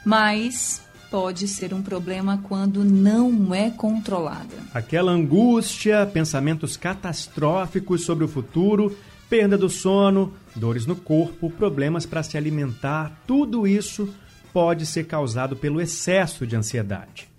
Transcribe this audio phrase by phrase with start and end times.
[0.05, 4.55] mas pode ser um problema quando não é controlada.
[4.73, 8.95] Aquela angústia, pensamentos catastróficos sobre o futuro,
[9.29, 14.13] perda do sono, dores no corpo, problemas para se alimentar, tudo isso
[14.53, 17.29] pode ser causado pelo excesso de ansiedade.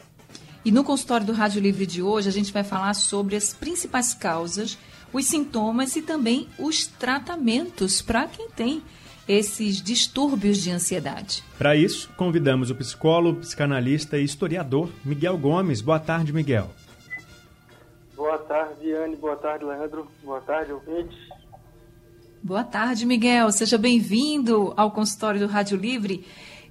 [0.64, 4.12] E no consultório do Rádio Livre de hoje, a gente vai falar sobre as principais
[4.12, 4.76] causas,
[5.12, 8.82] os sintomas e também os tratamentos para quem tem
[9.28, 11.44] esses distúrbios de ansiedade.
[11.58, 15.82] Para isso, convidamos o psicólogo, psicanalista e historiador Miguel Gomes.
[15.82, 16.70] Boa tarde, Miguel.
[18.16, 19.14] Boa tarde, Anne.
[19.16, 20.08] Boa tarde, Leandro.
[20.24, 21.18] Boa tarde, ouvintes.
[22.42, 23.52] Boa tarde, Miguel.
[23.52, 26.24] Seja bem-vindo ao consultório do Rádio Livre.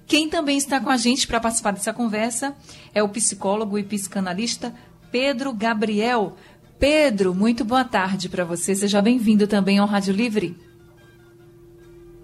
[0.06, 2.56] Quem também está com a gente para participar dessa conversa
[2.94, 4.74] é o psicólogo e psicanalista
[5.12, 6.36] Pedro Gabriel.
[6.78, 8.74] Pedro, muito boa tarde para você.
[8.74, 10.67] Seja bem-vindo também ao Rádio Livre.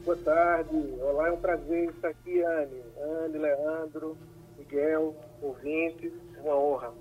[0.04, 0.70] Boa tarde.
[1.00, 2.82] Olá, é um prazer estar aqui, Anne.
[3.24, 4.18] Anne, Leandro,
[4.58, 6.92] Miguel, ouvintes, uma honra.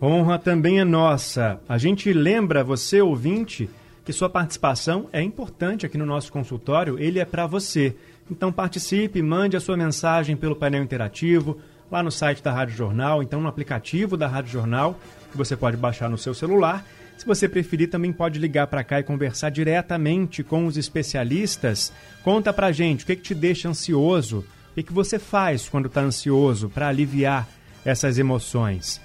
[0.00, 1.58] Honra também é nossa.
[1.66, 3.70] A gente lembra você, ouvinte,
[4.04, 7.96] que sua participação é importante aqui no nosso consultório, ele é para você.
[8.30, 11.58] Então participe, mande a sua mensagem pelo painel interativo,
[11.90, 14.98] lá no site da Rádio Jornal, então no aplicativo da Rádio Jornal,
[15.32, 16.84] que você pode baixar no seu celular
[17.16, 21.92] se você preferir, também pode ligar para cá e conversar diretamente com os especialistas.
[22.22, 25.86] Conta para gente o que, que te deixa ansioso, o que, que você faz quando
[25.86, 27.48] está ansioso para aliviar
[27.84, 29.00] essas emoções.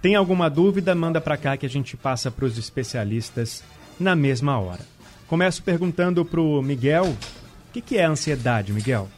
[0.00, 0.94] Tem alguma dúvida?
[0.94, 3.62] Manda para cá que a gente passa para os especialistas
[3.98, 4.80] na mesma hora.
[5.28, 9.08] Começo perguntando para o Miguel, o que, que é ansiedade, Miguel?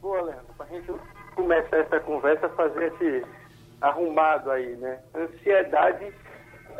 [0.00, 0.90] Boa, Leandro, para a gente
[1.36, 3.24] começar essa conversa, fazer esse
[3.80, 4.98] arrumado aí, né?
[5.14, 6.12] Ansiedade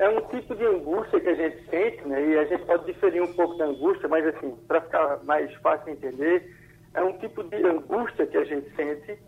[0.00, 2.26] é um tipo de angústia que a gente sente, né?
[2.26, 5.92] E a gente pode diferir um pouco da angústia, mas assim, para ficar mais fácil
[5.92, 6.56] entender,
[6.94, 9.18] é um tipo de angústia que a gente sente,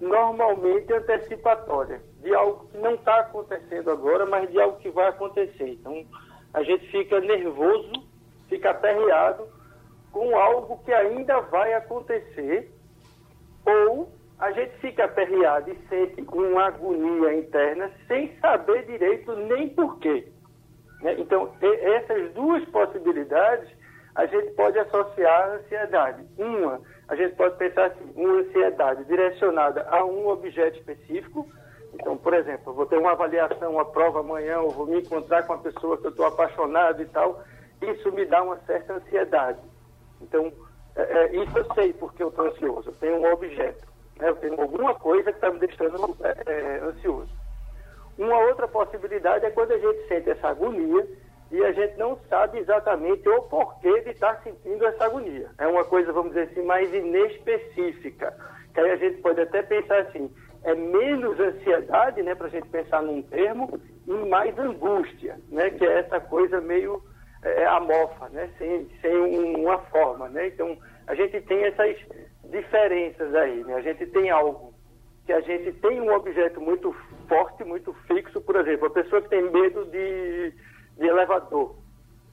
[0.00, 5.68] normalmente antecipatória, de algo que não está acontecendo agora, mas de algo que vai acontecer.
[5.68, 6.04] Então,
[6.52, 7.92] a gente fica nervoso,
[8.48, 9.46] fica aperreado
[10.10, 12.68] com algo que ainda vai acontecer,
[13.64, 20.28] ou a gente fica aperreado e sente uma agonia interna sem saber direito nem porquê.
[21.00, 21.16] Né?
[21.18, 23.68] Então, essas duas possibilidades
[24.14, 26.24] a gente pode associar à ansiedade.
[26.38, 31.46] Uma, a gente pode pensar assim, uma ansiedade direcionada a um objeto específico.
[31.92, 35.46] Então, por exemplo, eu vou ter uma avaliação, uma prova amanhã, eu vou me encontrar
[35.46, 37.42] com uma pessoa que eu estou apaixonado e tal.
[37.82, 39.60] Isso me dá uma certa ansiedade.
[40.22, 40.50] Então,
[40.94, 42.88] é, é, isso eu sei porque eu estou ansioso.
[42.88, 43.95] Eu tenho um objeto.
[44.18, 44.28] Né?
[44.28, 47.30] Eu tenho alguma coisa que está me deixando é, é, ansioso.
[48.18, 51.06] Uma outra possibilidade é quando a gente sente essa agonia
[51.50, 55.48] e a gente não sabe exatamente o porquê de estar tá sentindo essa agonia.
[55.58, 58.34] É uma coisa, vamos dizer assim, mais inespecífica.
[58.72, 60.30] Que aí a gente pode até pensar assim,
[60.64, 65.84] é menos ansiedade, né, para a gente pensar num termo, e mais angústia, né, que
[65.84, 67.02] é essa coisa meio
[67.42, 69.16] é, amorfa, né, sem, sem
[69.56, 70.48] uma forma, né.
[70.48, 71.96] Então, a gente tem essas
[72.44, 73.74] diferenças aí, né?
[73.74, 74.74] A gente tem algo
[75.24, 76.94] que a gente tem um objeto muito
[77.28, 80.52] forte, muito fixo, por exemplo, a pessoa que tem medo de,
[80.96, 81.76] de elevador.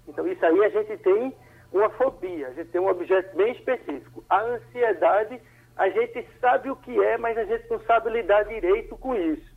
[0.07, 1.35] Então, isso aí a gente tem
[1.71, 4.23] uma fobia, a gente tem um objeto bem específico.
[4.29, 5.41] A ansiedade,
[5.75, 9.51] a gente sabe o que é, mas a gente não sabe lidar direito com isso.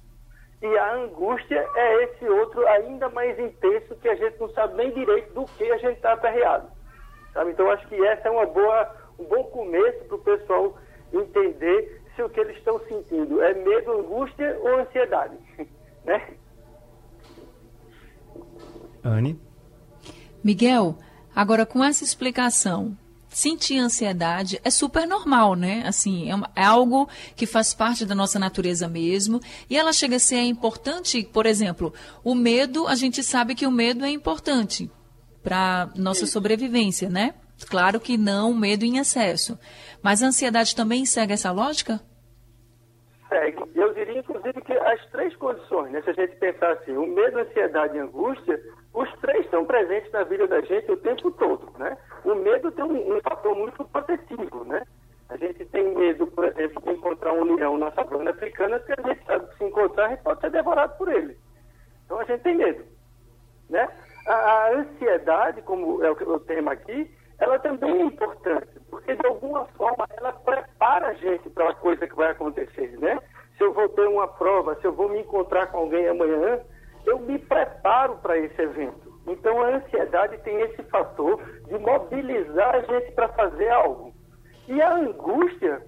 [0.62, 4.90] E a angústia é esse outro ainda mais intenso que a gente não sabe nem
[4.92, 6.68] direito do que a gente está aperreado.
[7.34, 7.50] Sabe?
[7.50, 10.78] Então, acho que essa é uma boa um bom começo para o pessoal
[11.12, 15.36] entender se o que eles estão sentindo é medo, angústia ou ansiedade,
[16.04, 16.34] né?
[19.04, 19.38] Anne?
[20.42, 20.96] Miguel,
[21.34, 22.96] agora com essa explicação,
[23.28, 25.82] sentir ansiedade é super normal, né?
[25.86, 29.40] Assim, é, uma, é, algo que faz parte da nossa natureza mesmo.
[29.68, 31.92] E ela chega a ser importante, por exemplo,
[32.24, 34.90] o medo, a gente sabe que o medo é importante
[35.42, 37.34] para nossa sobrevivência, né?
[37.64, 39.58] Claro que não medo em excesso.
[40.02, 42.00] Mas a ansiedade também segue essa lógica?
[43.28, 43.64] Segue.
[43.74, 46.02] Eu diria, inclusive, que as três condições, né?
[46.02, 48.60] se a gente pensar assim, o medo, a ansiedade e a angústia,
[48.94, 51.72] os três estão presentes na vida da gente o tempo todo.
[51.78, 51.96] Né?
[52.24, 54.64] O medo tem um, um fator muito protetivo.
[54.64, 54.82] Né?
[55.28, 59.08] A gente tem medo, por exemplo, de encontrar um leão na savana africana, porque a
[59.08, 61.36] gente sabe que se encontrar, a gente pode ser devorado por ele.
[62.04, 62.84] Então a gente tem medo.
[63.68, 63.88] Né?
[64.28, 69.26] A, a ansiedade, como é o, o tema aqui, ela também é importante, porque de
[69.26, 73.18] alguma forma ela prepara a gente para a coisa que vai acontecer, né?
[73.56, 76.60] Se eu vou ter uma prova, se eu vou me encontrar com alguém amanhã,
[77.04, 79.14] eu me preparo para esse evento.
[79.26, 84.14] Então a ansiedade tem esse fator de mobilizar a gente para fazer algo.
[84.68, 85.82] E a angústia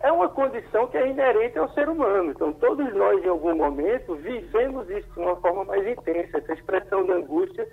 [0.00, 2.30] é uma condição que é inerente ao ser humano.
[2.30, 7.06] Então todos nós, em algum momento, vivemos isso de uma forma mais intensa, essa expressão
[7.06, 7.66] da angústia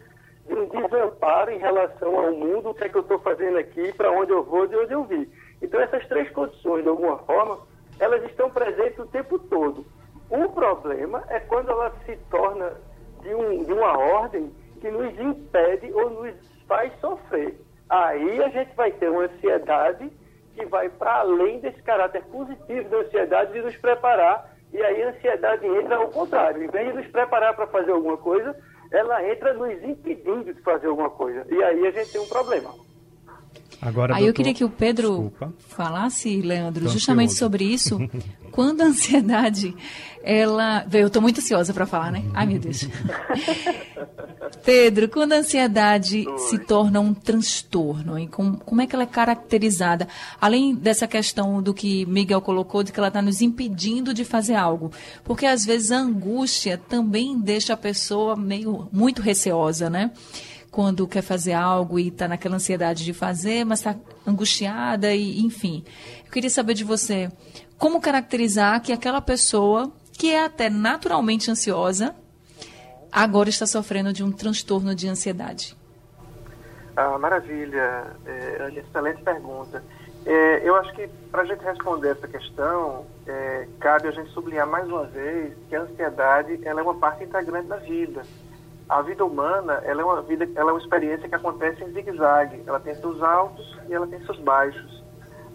[0.54, 4.12] um desamparo em relação ao mundo, o que é que eu estou fazendo aqui, para
[4.12, 5.28] onde eu vou, de onde eu vim.
[5.62, 7.60] Então essas três condições, de alguma forma,
[8.00, 9.86] elas estão presentes o tempo todo.
[10.30, 12.74] O problema é quando ela se torna
[13.22, 16.34] de, um, de uma ordem que nos impede ou nos
[16.68, 17.60] faz sofrer.
[17.90, 20.10] Aí a gente vai ter uma ansiedade
[20.56, 24.50] que vai para além desse caráter positivo da ansiedade de nos preparar.
[24.74, 26.64] E aí a ansiedade entra ao contrário.
[26.64, 28.56] Em vez de nos preparar para fazer alguma coisa,
[28.92, 31.46] ela entra nos impedindo de fazer alguma coisa.
[31.50, 32.74] E aí a gente tem um problema.
[33.82, 35.54] Agora, Aí doutor, eu queria que o Pedro desculpa.
[35.70, 38.00] falasse, Leandro, justamente sobre isso.
[38.52, 39.76] quando a ansiedade,
[40.24, 40.86] ela.
[40.94, 42.24] Eu estou muito ansiosa para falar, né?
[42.34, 42.88] Ai, meu Deus.
[44.64, 46.38] Pedro, quando a ansiedade Oi.
[46.38, 48.28] se torna um transtorno, hein?
[48.28, 50.08] Como, como é que ela é caracterizada?
[50.40, 54.56] Além dessa questão do que Miguel colocou, de que ela está nos impedindo de fazer
[54.56, 54.92] algo.
[55.24, 60.12] Porque às vezes a angústia também deixa a pessoa meio muito receosa, né?
[60.72, 63.96] Quando quer fazer algo e está naquela ansiedade de fazer, mas está
[64.26, 65.84] angustiada e enfim.
[66.26, 67.30] Eu queria saber de você
[67.78, 72.16] como caracterizar que aquela pessoa que é até naturalmente ansiosa
[73.12, 75.76] agora está sofrendo de um transtorno de ansiedade.
[76.96, 79.84] Ah, maravilha, é, excelente pergunta.
[80.26, 84.68] É, eu acho que para a gente responder essa questão, é, cabe a gente sublinhar
[84.68, 88.22] mais uma vez que a ansiedade ela é uma parte integrante da vida
[88.92, 92.62] a vida humana ela é uma vida ela é uma experiência que acontece em zigue-zague.
[92.68, 95.02] Ela tem seus altos e ela tem seus baixos.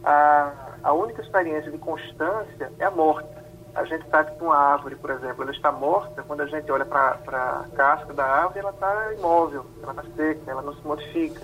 [0.02, 0.52] A,
[0.82, 3.28] a única experiência de constância é a morte.
[3.74, 5.42] A gente sabe que uma árvore por exemplo.
[5.42, 9.66] Ela está morta quando a gente olha para a casca da árvore ela está imóvel
[9.82, 11.42] ela está seca ela não se modifica.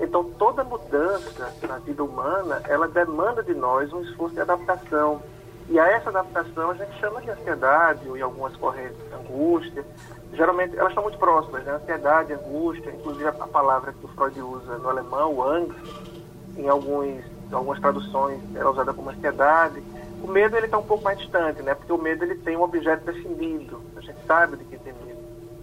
[0.00, 5.22] Então toda mudança na vida humana ela demanda de nós um esforço de adaptação.
[5.68, 9.84] E a essa adaptação a gente chama de ansiedade ou em algumas correntes angústia
[10.32, 11.72] geralmente elas estão muito próximas, né?
[11.72, 15.78] Ansiedade, angústia, inclusive a palavra que o Freud usa no alemão, o Angst,
[16.56, 19.82] em alguns, algumas traduções era usada como ansiedade.
[20.22, 21.74] O medo ele está um pouco mais distante, né?
[21.74, 23.80] Porque o medo ele tem um objeto definido.
[23.96, 25.20] A gente sabe de que tem medo.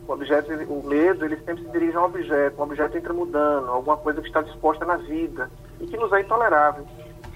[0.07, 3.13] O objeto, ele, o medo, ele sempre se dirige a um objeto, um objeto entra
[3.13, 5.49] mudando, alguma coisa que está disposta na vida
[5.79, 6.85] e que nos é intolerável.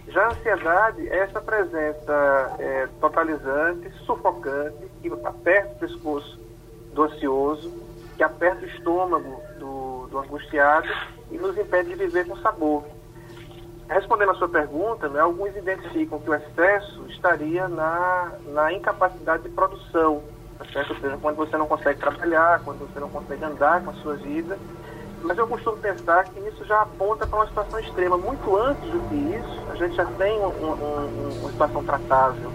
[0.08, 6.43] Já a ansiedade é essa presença é, totalizante, sufocante, que aperta o pescoço
[6.94, 7.72] do ansioso,
[8.16, 10.88] que aperta o estômago do, do angustiado
[11.32, 12.84] e nos impede de viver com sabor.
[13.90, 19.50] Respondendo à sua pergunta, né, alguns identificam que o excesso estaria na, na incapacidade de
[19.50, 20.24] produção,
[20.58, 20.94] tá certo?
[20.94, 24.16] ou seja, quando você não consegue trabalhar, quando você não consegue andar com a sua
[24.16, 24.58] vida.
[25.22, 28.18] Mas eu costumo pensar que isso já aponta para uma situação extrema.
[28.18, 32.52] Muito antes do que isso, a gente já tem um, um, uma situação tratável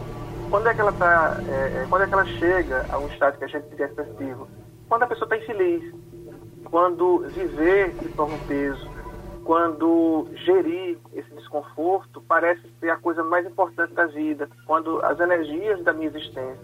[0.51, 3.39] quando é que ela tá, é, é, quando é que ela chega a um estado
[3.39, 4.49] que a gente diria excessivo?
[4.89, 5.95] Quando a pessoa está infeliz,
[6.65, 8.89] quando viver se torna um peso,
[9.45, 15.83] quando gerir esse desconforto parece ser a coisa mais importante da vida, quando as energias
[15.83, 16.59] da minha existência,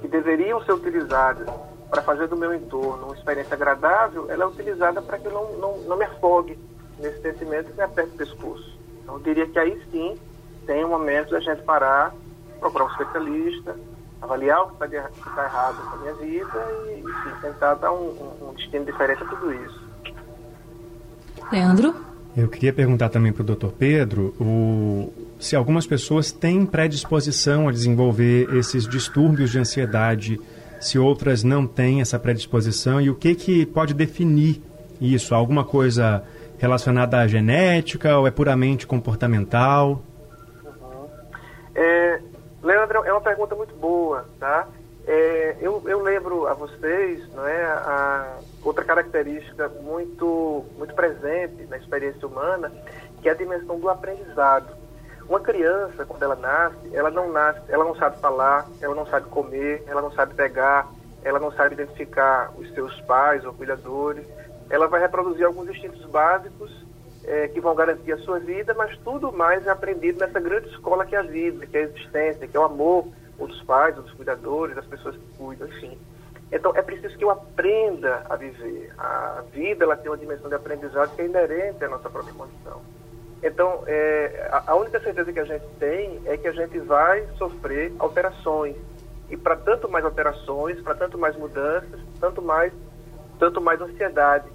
[0.00, 1.48] que deveriam ser utilizadas
[1.90, 5.52] para fazer do meu entorno uma experiência agradável, ela é utilizada para que eu não,
[5.58, 6.58] não, não me afogue
[6.98, 8.78] nesse sentimento e me aperte o pescoço.
[9.02, 10.18] Então, eu diria que aí sim
[10.66, 12.14] tem um momento da gente parar
[12.64, 13.76] procurar um especialista,
[14.22, 18.06] avaliar o que está tá errado com a minha vida e, enfim, tentar dar um,
[18.06, 19.80] um, um destino diferente a tudo isso.
[21.52, 21.94] Leandro?
[22.36, 27.72] Eu queria perguntar também para o doutor Pedro o, se algumas pessoas têm predisposição a
[27.72, 30.40] desenvolver esses distúrbios de ansiedade,
[30.80, 34.60] se outras não têm essa predisposição e o que, que pode definir
[35.00, 35.34] isso?
[35.34, 36.24] Alguma coisa
[36.58, 40.02] relacionada à genética ou é puramente comportamental?
[43.14, 44.68] Uma pergunta muito boa, tá?
[45.06, 51.76] É, eu, eu, lembro a vocês, não é, a outra característica muito, muito presente na
[51.76, 52.72] experiência humana,
[53.20, 54.74] que é a dimensão do aprendizado.
[55.28, 59.28] Uma criança, quando ela nasce, ela não nasce, ela não sabe falar, ela não sabe
[59.28, 60.88] comer, ela não sabe pegar,
[61.22, 64.24] ela não sabe identificar os seus pais ou cuidadores.
[64.70, 66.83] Ela vai reproduzir alguns instintos básicos
[67.26, 71.06] é, que vão garantir a sua vida, mas tudo mais é aprendido nessa grande escola
[71.06, 74.12] que é a vida, que é a existência, que é o amor dos pais, dos
[74.12, 75.98] cuidadores, das pessoas que cuidam, enfim.
[76.52, 78.92] Então, é preciso que eu aprenda a viver.
[78.96, 82.80] A vida ela tem uma dimensão de aprendizado que é inerente à nossa própria condição.
[83.42, 87.26] Então, é, a, a única certeza que a gente tem é que a gente vai
[87.36, 88.76] sofrer alterações.
[89.28, 92.72] E para tanto mais alterações, para tanto mais mudanças, tanto mais,
[93.38, 94.48] tanto mais ansiedade.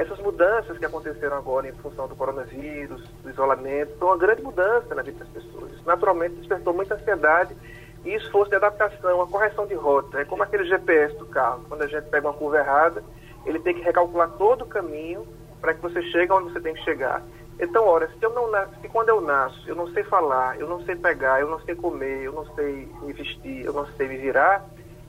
[0.00, 4.94] Essas mudanças que aconteceram agora em função do coronavírus, do isolamento, são uma grande mudança
[4.94, 5.70] na vida das pessoas.
[5.72, 7.54] Isso naturalmente despertou muita ansiedade
[8.02, 10.22] e esforço de adaptação, uma correção de rota.
[10.22, 11.66] É como aquele GPS do carro.
[11.68, 13.04] Quando a gente pega uma curva errada,
[13.44, 15.28] ele tem que recalcular todo o caminho
[15.60, 17.22] para que você chegue onde você tem que chegar.
[17.60, 20.66] Então, ora, se eu não nasço, se quando eu nasço, eu não sei falar, eu
[20.66, 24.08] não sei pegar, eu não sei comer, eu não sei me vestir, eu não sei
[24.08, 24.64] me virar,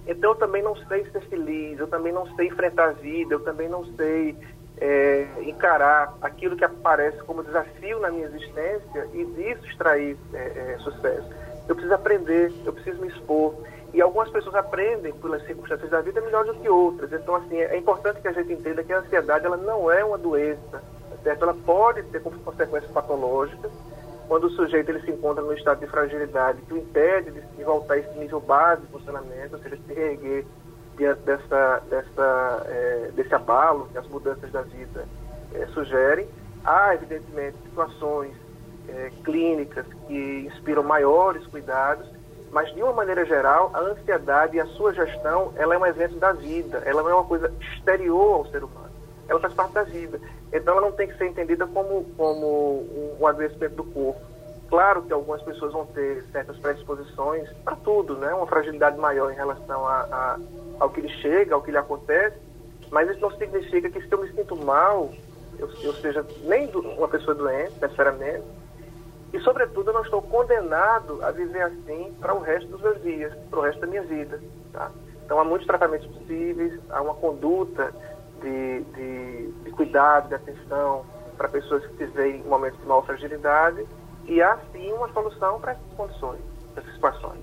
[0.06, 3.40] então eu também não sei ser feliz, eu também não sei enfrentar a vida, eu
[3.40, 4.36] também não sei
[4.82, 10.78] é, encarar aquilo que aparece como desafio na minha existência e disso extrair é, é,
[10.80, 11.30] sucesso.
[11.70, 13.56] Eu preciso aprender, eu preciso me expor.
[13.94, 17.12] E algumas pessoas aprendem pelas circunstâncias da vida melhor do que outras.
[17.14, 20.18] Então, assim, é importante que a gente entenda que a ansiedade ela não é uma
[20.18, 20.82] doença
[21.24, 21.44] certo?
[21.44, 23.72] Ela pode ter consequências patológicas
[24.28, 27.64] quando o sujeito ele se encontra no estado de fragilidade que o impede de, de
[27.64, 30.46] voltar a esse nível básico de funcionamento, ou seja, de se reerguer
[30.98, 35.06] diante dessa, dessa, é, desse abalo que as mudanças da vida
[35.54, 36.28] é, sugerem.
[36.64, 38.36] Há, evidentemente, situações
[38.88, 42.08] é, clínicas que inspiram maiores cuidados,
[42.52, 46.18] mas, de uma maneira geral, a ansiedade e a sua gestão, ela é um evento
[46.20, 48.92] da vida, ela não é uma coisa exterior ao ser humano
[49.32, 50.20] ela faz parte da vida.
[50.52, 54.20] Então ela não tem que ser entendida como, como um, adoecimento do corpo.
[54.70, 58.34] Claro que algumas pessoas vão ter certas predisposições para tudo, né?
[58.34, 60.40] Uma fragilidade maior em relação a, a,
[60.82, 62.36] ao que lhe chega, ao que lhe acontece,
[62.90, 65.12] mas isso não significa que se eu me sinto mal,
[65.60, 68.44] eu, eu seja nem uma pessoa doente, necessariamente,
[69.32, 73.32] e, sobretudo, eu não estou condenado a viver assim para o resto dos meus dias,
[73.50, 74.42] para o resto da minha vida.
[74.74, 74.92] Tá?
[75.24, 77.94] Então, há muitos tratamentos possíveis, há uma conduta
[78.42, 81.06] de, de, de cuidado, de atenção
[81.38, 83.86] para pessoas que vivem momentos de maior fragilidade
[84.26, 86.42] e há sim uma solução para essas condições,
[86.74, 87.40] para essas situações.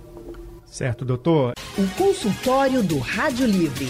[0.66, 1.52] Certo, doutor.
[1.78, 3.86] O consultório do Rádio Livre.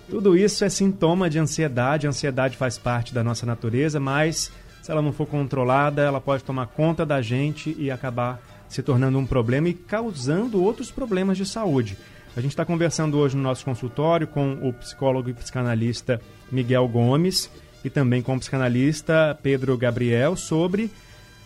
[0.09, 2.07] Tudo isso é sintoma de ansiedade.
[2.07, 4.53] A ansiedade faz parte da nossa natureza, mas
[4.83, 9.19] se ela não for controlada, ela pode tomar conta da gente e acabar se tornando
[9.19, 11.97] um problema e causando outros problemas de saúde.
[12.35, 17.51] A gente está conversando hoje no nosso consultório com o psicólogo e psicanalista Miguel Gomes
[17.85, 20.91] e também com o psicanalista Pedro Gabriel sobre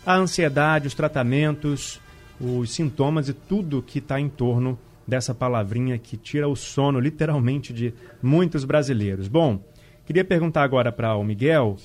[0.04, 2.00] a ansiedade, os tratamentos,
[2.40, 7.72] os sintomas e tudo que está em torno dessa palavrinha que tira o sono literalmente
[7.72, 9.28] de muitos brasileiros.
[9.28, 9.60] Bom,
[10.04, 11.76] queria perguntar agora para o Miguel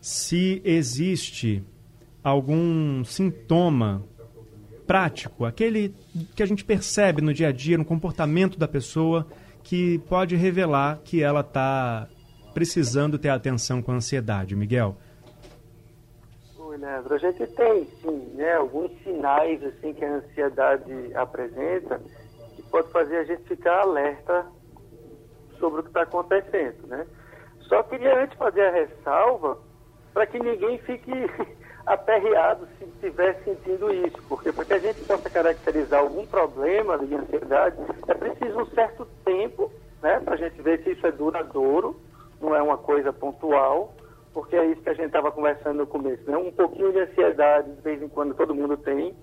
[0.00, 1.62] se existe
[2.22, 4.04] algum sintoma
[4.86, 5.94] prático, aquele
[6.34, 9.26] que a gente percebe no dia a dia, no comportamento da pessoa,
[9.62, 12.08] que pode revelar que ela está
[12.58, 14.56] precisando ter atenção com ansiedade.
[14.56, 14.96] Miguel?
[16.58, 17.14] Leandro.
[17.14, 22.00] A gente tem, sim, né, alguns sinais assim, que a ansiedade apresenta
[22.56, 24.44] que pode fazer a gente ficar alerta
[25.56, 27.06] sobre o que está acontecendo, né?
[27.60, 29.58] Só queria antes fazer a ressalva
[30.12, 31.12] para que ninguém fique
[31.86, 37.14] aperreado se estiver sentindo isso, porque para que a gente possa caracterizar algum problema de
[37.14, 37.76] ansiedade,
[38.08, 39.70] é preciso um certo tempo,
[40.02, 42.07] né, para a gente ver se isso é duradouro,
[42.40, 43.94] não é uma coisa pontual,
[44.32, 47.72] porque é isso que a gente estava conversando no começo, né, um pouquinho de ansiedade
[47.72, 49.14] de vez em quando todo mundo tem,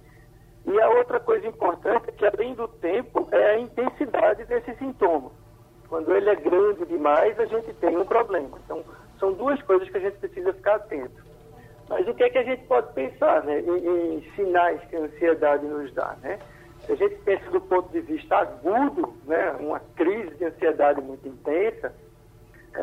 [0.66, 5.32] e a outra coisa importante é que além do tempo é a intensidade desse sintoma.
[5.88, 8.58] Quando ele é grande demais, a gente tem um problema.
[8.66, 8.84] Então,
[9.20, 11.24] são duas coisas que a gente precisa ficar atento.
[11.88, 15.02] Mas o que é que a gente pode pensar né, em, em sinais que a
[15.02, 16.16] ansiedade nos dá?
[16.24, 16.40] Né?
[16.86, 21.28] Se a gente pensa do ponto de vista agudo, né, uma crise de ansiedade muito
[21.28, 21.94] intensa,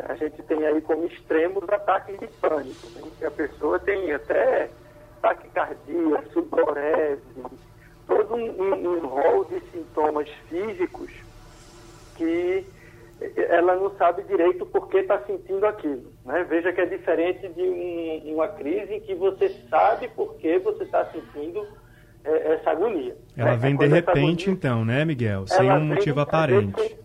[0.07, 2.87] a gente tem aí como extremos ataques de pânico.
[2.95, 3.01] Né?
[3.19, 4.69] Que a pessoa tem até
[5.21, 7.21] taquicardia, sudorese,
[8.07, 11.11] todo um, um, um rol de sintomas físicos
[12.15, 12.65] que
[13.49, 16.11] ela não sabe direito por que está sentindo aquilo.
[16.25, 16.43] Né?
[16.43, 20.83] Veja que é diferente de um, uma crise em que você sabe por que você
[20.83, 21.65] está sentindo
[22.25, 23.15] é, essa agonia.
[23.37, 23.57] Ela né?
[23.57, 25.47] vem de repente, agonia- então, né, Miguel?
[25.47, 26.75] Sem um vem, motivo às aparente.
[26.75, 26.97] vezes,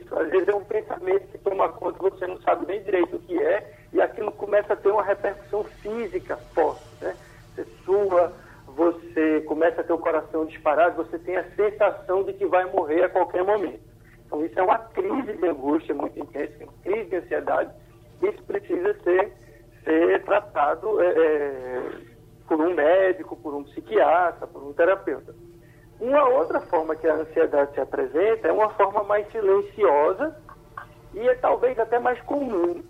[0.00, 3.18] isso, às vezes é um pensamento que toma conta, você não sabe nem direito o
[3.20, 7.14] que é, e aquilo começa a ter uma repercussão física forte, né?
[7.54, 8.32] Você sua,
[8.66, 13.04] você começa a ter o coração disparado, você tem a sensação de que vai morrer
[13.04, 13.80] a qualquer momento.
[14.26, 17.70] Então isso é uma crise de angústia muito intensa, uma crise de ansiedade,
[18.22, 19.32] isso precisa ser,
[19.84, 21.82] ser tratado é, é,
[22.48, 25.34] por um médico, por um psiquiatra, por um terapeuta.
[26.00, 30.34] Uma outra forma que a ansiedade se apresenta é uma forma mais silenciosa
[31.14, 32.82] e é talvez até mais comum,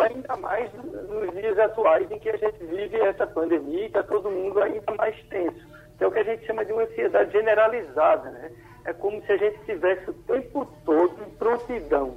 [0.00, 4.60] ainda mais nos dias atuais em que a gente vive essa pandemia está todo mundo
[4.60, 5.66] ainda mais tenso,
[5.98, 8.50] que é o que a gente chama de uma ansiedade generalizada, né?
[8.84, 12.16] É como se a gente estivesse o tempo todo em prontidão.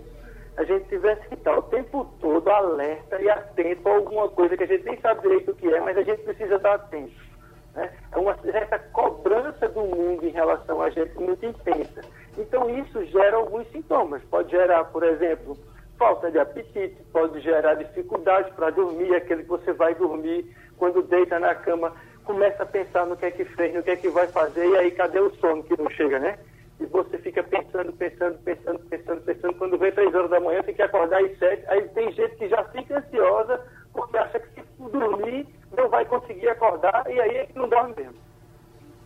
[0.58, 4.64] A gente tivesse que estar o tempo todo alerta e atento a alguma coisa que
[4.64, 7.14] a gente nem sabe direito o que é, mas a gente precisa estar atento.
[7.76, 7.92] Né?
[8.12, 12.02] É uma certa cobrança do mundo em relação a gente muito intensa.
[12.38, 14.22] Então, isso gera alguns sintomas.
[14.24, 15.58] Pode gerar, por exemplo,
[15.98, 21.40] falta de apetite, pode gerar dificuldade para dormir, aquele que você vai dormir quando deita
[21.40, 24.28] na cama, começa a pensar no que é que fez, no que é que vai
[24.28, 26.38] fazer, e aí cadê o sono que não chega, né?
[26.80, 29.54] E você fica pensando, pensando, pensando, pensando, pensando.
[29.54, 31.64] Quando vem três horas da manhã, tem que acordar às sete.
[31.70, 36.50] Aí tem gente que já fica ansiosa porque acha que se dormir não vai conseguir
[36.50, 38.16] acordar e aí é que não dorme mesmo.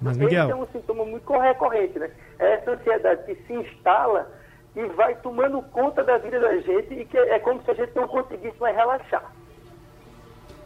[0.02, 2.10] Mas, Esse é Miguel, um sintoma muito recorrente, né?
[2.40, 4.28] É essa ansiedade que se instala
[4.76, 7.96] e vai tomando conta da vida da gente e que é como se a gente
[7.96, 9.34] não conseguisse mais relaxar.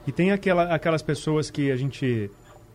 [0.05, 2.29] e tem aquela, aquelas pessoas que a gente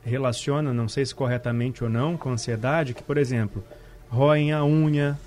[0.04, 3.62] relaciona, não sei se corretamente ou não, com ansiedade, que, por exemplo,
[4.08, 5.18] roem a unha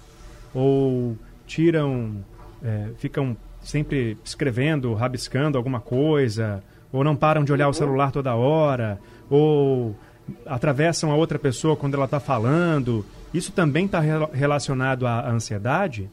[0.54, 1.16] ou
[1.46, 2.24] tiram,
[2.64, 8.36] é, ficam sempre escrevendo, rabiscando alguma coisa, ou não param de olhar o celular toda
[8.36, 9.96] hora, ou
[10.46, 13.06] atravessam a outra pessoa quando ela está falando.
[13.34, 16.10] Isso também está relacionado à ansiedade?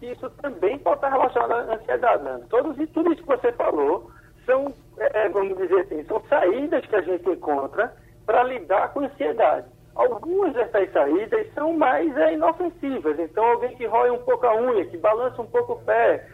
[0.00, 2.40] Isso também pode estar relacionado à ansiedade, né?
[2.48, 4.10] Todos, e tudo isso que você falou
[4.46, 7.92] são, é, vamos dizer assim, são saídas que a gente encontra
[8.24, 9.66] para lidar com a ansiedade.
[9.96, 13.18] Algumas dessas saídas são mais é, inofensivas.
[13.18, 16.24] Então, alguém que rói um pouco a unha, que balança um pouco o pé,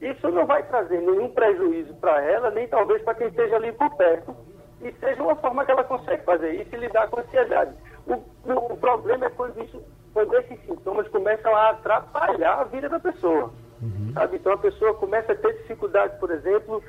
[0.00, 3.94] isso não vai trazer nenhum prejuízo para ela, nem talvez para quem esteja ali por
[3.96, 4.34] perto.
[4.80, 7.74] E seja uma forma que ela consegue fazer isso e lidar com a ansiedade.
[8.14, 9.80] O, o, problema é quando, isso,
[10.12, 13.52] quando esses sintomas começam a atrapalhar a vida da pessoa.
[14.12, 14.36] Sabe?
[14.36, 16.82] Então a pessoa começa a ter dificuldade, por exemplo,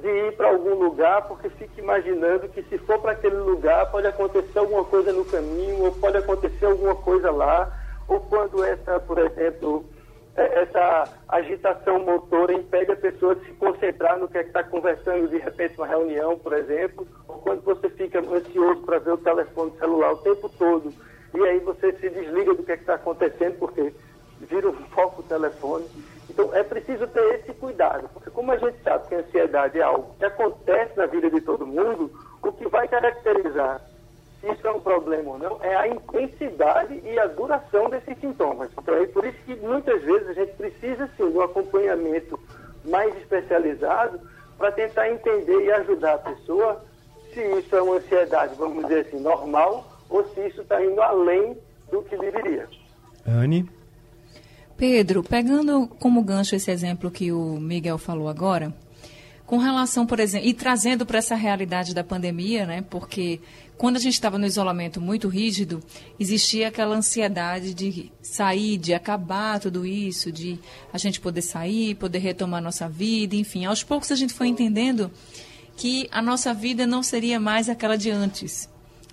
[0.00, 4.06] de ir para algum lugar porque fica imaginando que se for para aquele lugar pode
[4.06, 7.70] acontecer alguma coisa no caminho, ou pode acontecer alguma coisa lá,
[8.06, 9.84] ou quando essa, por exemplo,
[10.42, 15.38] essa agitação motora impede a pessoa de se concentrar no que é está conversando, de
[15.38, 20.12] repente, uma reunião, por exemplo, ou quando você fica ansioso para ver o telefone celular
[20.12, 20.92] o tempo todo,
[21.34, 23.92] e aí você se desliga do que é está acontecendo, porque
[24.40, 25.86] vira um foco o telefone.
[26.30, 29.82] Então, é preciso ter esse cuidado, porque como a gente sabe que a ansiedade é
[29.82, 32.10] algo que acontece na vida de todo mundo,
[32.42, 33.80] o que vai caracterizar
[34.42, 38.70] isso é um problema ou não, é a intensidade e a duração desses sintomas.
[38.80, 42.38] Então é por isso que muitas vezes a gente precisa sim de um acompanhamento
[42.84, 44.20] mais especializado
[44.56, 46.84] para tentar entender e ajudar a pessoa
[47.32, 51.56] se isso é uma ansiedade, vamos dizer assim, normal, ou se isso está indo além
[51.90, 52.68] do que deveria.
[53.26, 53.68] Anne?
[54.76, 58.72] Pedro, pegando como gancho esse exemplo que o Miguel falou agora,
[59.48, 62.82] com relação, por exemplo, e trazendo para essa realidade da pandemia, né?
[62.82, 63.40] Porque
[63.78, 65.82] quando a gente estava no isolamento muito rígido,
[66.20, 70.60] existia aquela ansiedade de sair, de acabar tudo isso, de
[70.92, 73.64] a gente poder sair, poder retomar nossa vida, enfim.
[73.64, 75.10] Aos poucos a gente foi entendendo
[75.78, 78.68] que a nossa vida não seria mais aquela de antes.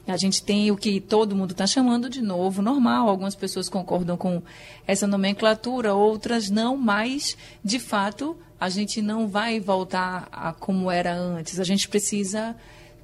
[0.05, 3.07] A gente tem o que todo mundo está chamando de novo normal.
[3.07, 4.43] Algumas pessoas concordam com
[4.85, 11.13] essa nomenclatura, outras não, mas, de fato, a gente não vai voltar a como era
[11.13, 11.59] antes.
[11.59, 12.55] A gente precisa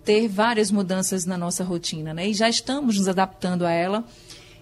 [0.03, 2.29] ter várias mudanças na nossa rotina, né?
[2.29, 4.03] E já estamos nos adaptando a ela,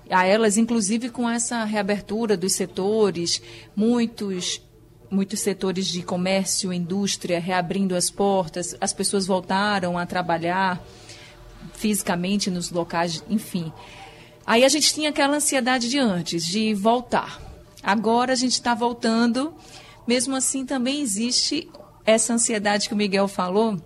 [0.09, 3.41] a elas, inclusive com essa reabertura dos setores,
[3.75, 4.61] muitos
[5.11, 10.79] muitos setores de comércio, indústria reabrindo as portas, as pessoas voltaram a trabalhar
[11.73, 13.73] fisicamente nos locais, enfim.
[14.45, 17.41] Aí a gente tinha aquela ansiedade de antes, de voltar.
[17.81, 19.53] Agora a gente está voltando,
[20.09, 21.71] mesmo assim também existe
[22.03, 23.77] essa ansiedade que o Miguel falou,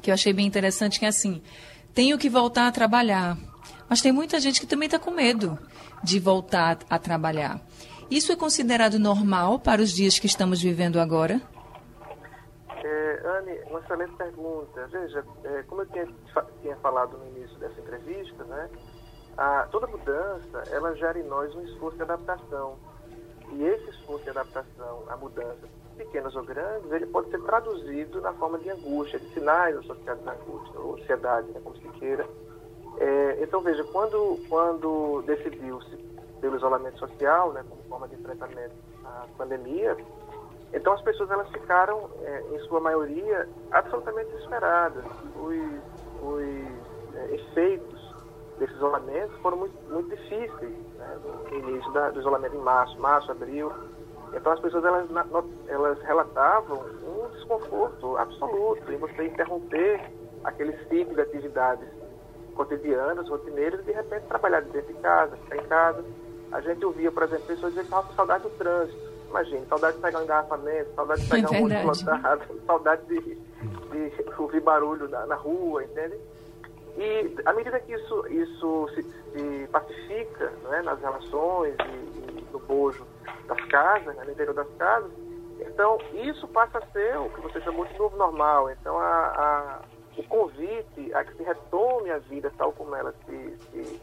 [0.00, 1.42] que eu achei bem interessante, que é assim,
[1.92, 3.36] tenho que voltar a trabalhar.
[3.88, 5.58] Mas tem muita gente que também está com medo
[6.00, 7.60] de voltar a trabalhar.
[8.08, 11.42] Isso é considerado normal para os dias que estamos vivendo agora?
[12.84, 14.86] É, Anne, uma excelente pergunta.
[14.92, 16.08] Veja, é, como eu tinha,
[16.62, 18.70] tinha falado no início dessa entrevista, né,
[19.36, 22.78] a, toda mudança, ela gera em nós um esforço de adaptação.
[23.52, 28.32] E esse esforço de adaptação à mudança, pequenas ou grandes, ele pode ser traduzido na
[28.34, 32.26] forma de angústia, de sinais associados à angústia, ou ansiedade, né, como se queira.
[32.98, 35.96] É, então, veja, quando, quando decidiu-se
[36.40, 39.96] pelo isolamento social, né, como forma de enfrentamento à pandemia,
[40.72, 45.04] então as pessoas elas ficaram, é, em sua maioria, absolutamente desesperadas.
[45.36, 45.56] Os,
[46.22, 46.42] os
[47.14, 48.14] é, efeitos
[48.58, 50.87] desse isolamento foram muito, muito difíceis
[51.52, 53.72] início da, do isolamento em março, março, abril.
[54.34, 55.06] Então as pessoas elas,
[55.66, 60.00] elas relatavam um desconforto absoluto em você interromper
[60.44, 61.88] aquele ciclo de atividades
[62.54, 66.04] cotidianas, rotineiras, e de repente trabalhar dentro de casa, ficar em casa.
[66.50, 69.08] A gente ouvia, por exemplo, pessoas dizer que estavam com saudade do trânsito.
[69.28, 74.12] Imagina, saudade de pegar um engarrafamento, saudade de pegar é um lotado, saudade de, de
[74.38, 76.18] ouvir barulho na, na rua, entende?
[76.98, 82.58] E à medida que isso, isso se, se pacifica né, nas relações e, e, no
[82.58, 83.06] bojo
[83.46, 85.10] das casas, né, no interior das casas,
[85.60, 88.68] então isso passa a ser o que você chamou de novo normal.
[88.70, 89.80] Então a, a,
[90.16, 94.00] o convite a que se retome a vida tal como ela se, se,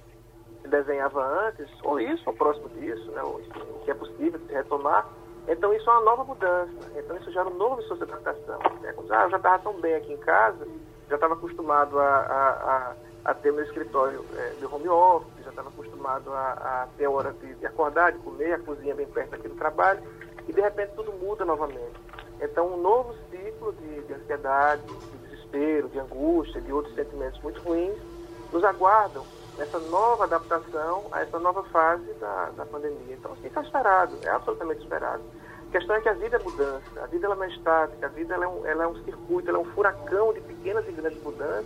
[0.62, 3.42] se desenhava antes, ou isso, ou próximo disso, né, o
[3.84, 5.06] que é possível se retomar,
[5.50, 6.92] então isso é uma nova mudança.
[6.96, 8.60] Então isso gera um novo adaptação.
[8.82, 8.94] Né?
[9.10, 10.66] Ah, eu já estava tão bem aqui em casa,
[11.10, 15.50] já estava acostumado a, a, a, a, ter meu escritório é, de home office, já
[15.50, 19.36] estava acostumado a, a ter hora de, de, acordar, de comer, a cozinha bem perto
[19.36, 20.02] aqui do trabalho,
[20.48, 22.00] e de repente tudo muda novamente.
[22.42, 27.62] Então um novo ciclo de, de ansiedade, de desespero, de angústia, de outros sentimentos muito
[27.62, 27.98] ruins,
[28.52, 29.26] nos aguardam
[29.58, 33.16] nessa nova adaptação a essa nova fase da, da pandemia.
[33.16, 35.24] Então, assim, está esperado, é absolutamente esperado.
[35.76, 38.34] Questão é que a vida é mudança, a vida ela não é estática, a vida
[38.34, 41.22] ela é, um, ela é um circuito, ela é um furacão de pequenas e grandes
[41.22, 41.66] mudanças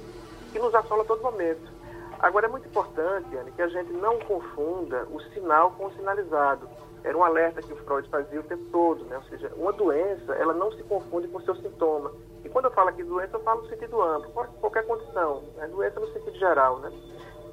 [0.51, 1.71] que nos assola a todo momento.
[2.17, 6.67] Agora, é muito importante, Anne, que a gente não confunda o sinal com o sinalizado.
[7.03, 9.15] Era um alerta que o Freud fazia o tempo todo, né?
[9.15, 12.11] Ou seja, uma doença, ela não se confunde com seu sintoma.
[12.43, 15.67] E quando eu falo aqui doença, eu falo no sentido amplo, qualquer condição, né?
[15.67, 16.91] doença no sentido geral, né?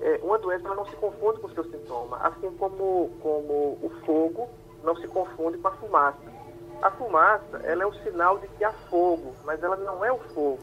[0.00, 4.48] É, uma doença ela não se confunde com seu sintoma, assim como, como o fogo
[4.82, 6.35] não se confunde com a fumaça.
[6.82, 10.18] A fumaça, ela é o sinal de que há fogo, mas ela não é o
[10.18, 10.60] fogo.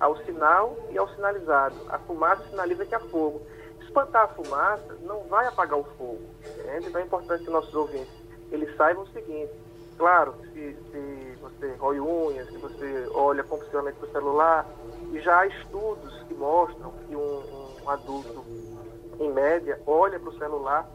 [0.00, 1.76] Há o sinal e há o sinalizado.
[1.88, 3.42] A fumaça sinaliza que há fogo.
[3.80, 6.22] Espantar a fumaça não vai apagar o fogo.
[6.40, 6.88] Entende?
[6.88, 8.12] Então é importante que nossos ouvintes
[8.50, 9.52] eles saibam o seguinte.
[9.96, 14.66] Claro, se, se você rói unhas, se você olha compulsivamente para o celular,
[15.12, 17.42] e já há estudos que mostram que um,
[17.82, 18.44] um adulto,
[19.18, 20.88] em média, olha para o celular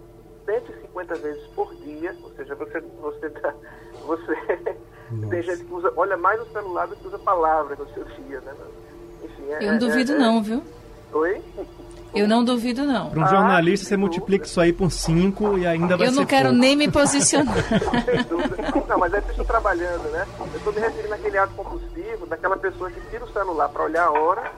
[0.46, 3.54] 150 vezes por dia, ou seja, você, você, tá,
[4.06, 4.36] você
[5.30, 8.40] tem gente que usa, olha mais o celular do que usa palavra no seu dia,
[8.42, 8.54] né?
[9.24, 10.64] Enfim, é, Eu não duvido é, é, não, viu?
[11.14, 11.42] Oi?
[12.14, 13.10] Eu não duvido, não.
[13.10, 16.26] Para um jornalista, ah, você multiplica isso aí por 5 e ainda vai Eu não
[16.26, 16.60] quero pouco.
[16.60, 17.54] nem me posicionar.
[18.88, 20.26] não, mas é que eu estou trabalhando, né?
[20.40, 24.06] Eu estou me referindo àquele ato compulsivo daquela pessoa que tira o celular para olhar
[24.06, 24.52] a hora,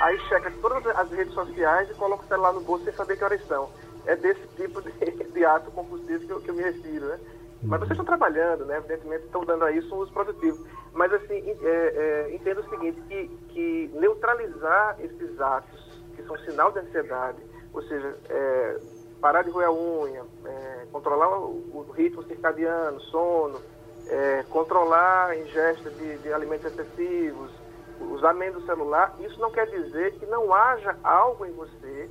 [0.00, 3.24] aí checa todas as redes sociais e coloca o celular no bolso sem saber que
[3.24, 3.68] horas são
[4.06, 4.90] é desse tipo de,
[5.32, 7.18] de ato compulsivo que eu, que eu me refiro, né?
[7.62, 8.78] Mas vocês estão trabalhando, né?
[8.78, 10.66] Evidentemente estão dando a isso um uso produtivo.
[10.92, 16.72] Mas, assim, é, é, entendo o seguinte, que, que neutralizar esses atos, que são sinal
[16.72, 17.38] de ansiedade,
[17.72, 18.80] ou seja, é,
[19.20, 23.60] parar de roer a unha, é, controlar o, o, ritmo circadiano, sono,
[24.08, 27.52] é, controlar a ingesta de, de alimentos excessivos,
[28.00, 32.10] usar menos o celular, isso não quer dizer que não haja algo em você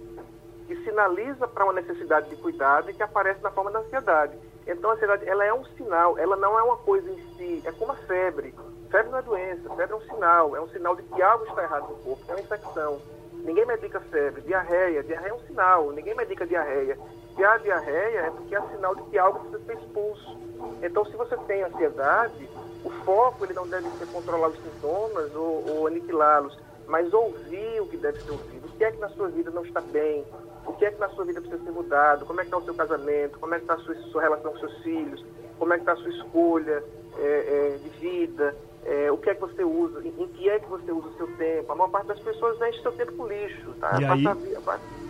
[0.71, 4.37] que sinaliza para uma necessidade de cuidado e que aparece na forma da ansiedade.
[4.65, 7.71] Então, a ansiedade ela é um sinal, ela não é uma coisa em si, é
[7.73, 8.55] como a febre.
[8.89, 11.63] Febre não é doença, febre é um sinal, é um sinal de que algo está
[11.63, 13.01] errado no corpo, é uma infecção.
[13.43, 16.97] Ninguém medica febre, diarreia, diarreia é um sinal, ninguém medica diarreia.
[17.35, 20.39] Se há diarreia é porque é sinal de que algo precisa ser expulso.
[20.81, 22.49] Então, se você tem ansiedade,
[22.85, 26.57] o foco ele não deve ser controlar os sintomas ou, ou aniquilá-los,
[26.87, 28.67] mas ouvir o que deve ser ouvido.
[28.67, 30.25] O que é que na sua vida não está bem?
[30.65, 32.63] O que é que na sua vida precisa ser mudado, como é que está o
[32.63, 35.23] seu casamento, como é que está a sua, sua relação com seus filhos,
[35.57, 36.83] como é que está a sua escolha
[37.17, 40.59] é, é, de vida, é, o que é que você usa, em, em, que é
[40.59, 41.71] que você usa o seu tempo.
[41.71, 43.99] A maior parte das pessoas enche seu tempo com lixo, tá?
[43.99, 44.23] E aí,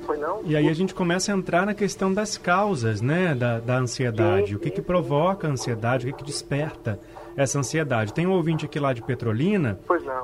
[0.06, 0.42] foi não?
[0.44, 4.50] E aí a gente começa a entrar na questão das causas, né, da, da ansiedade.
[4.50, 7.00] Sim, o que sim, que provoca a ansiedade, o que que desperta
[7.36, 8.14] essa ansiedade.
[8.14, 9.80] Tem um ouvinte aqui lá de Petrolina,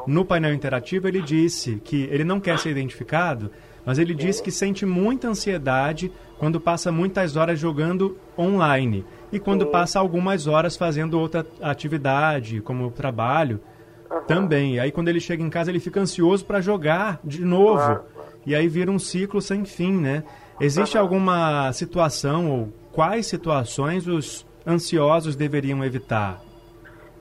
[0.05, 3.49] no painel interativo ele disse que ele não quer ser identificado,
[3.87, 9.65] mas ele diz que sente muita ansiedade quando passa muitas horas jogando online e quando
[9.67, 13.61] passa algumas horas fazendo outra atividade, como trabalho.
[14.11, 14.21] Uhum.
[14.23, 14.77] Também.
[14.77, 17.77] Aí quando ele chega em casa ele fica ansioso para jogar de novo.
[17.77, 18.03] Claro.
[18.45, 20.21] E aí vira um ciclo sem fim, né?
[20.59, 21.03] Existe uhum.
[21.03, 26.41] alguma situação ou quais situações os ansiosos deveriam evitar?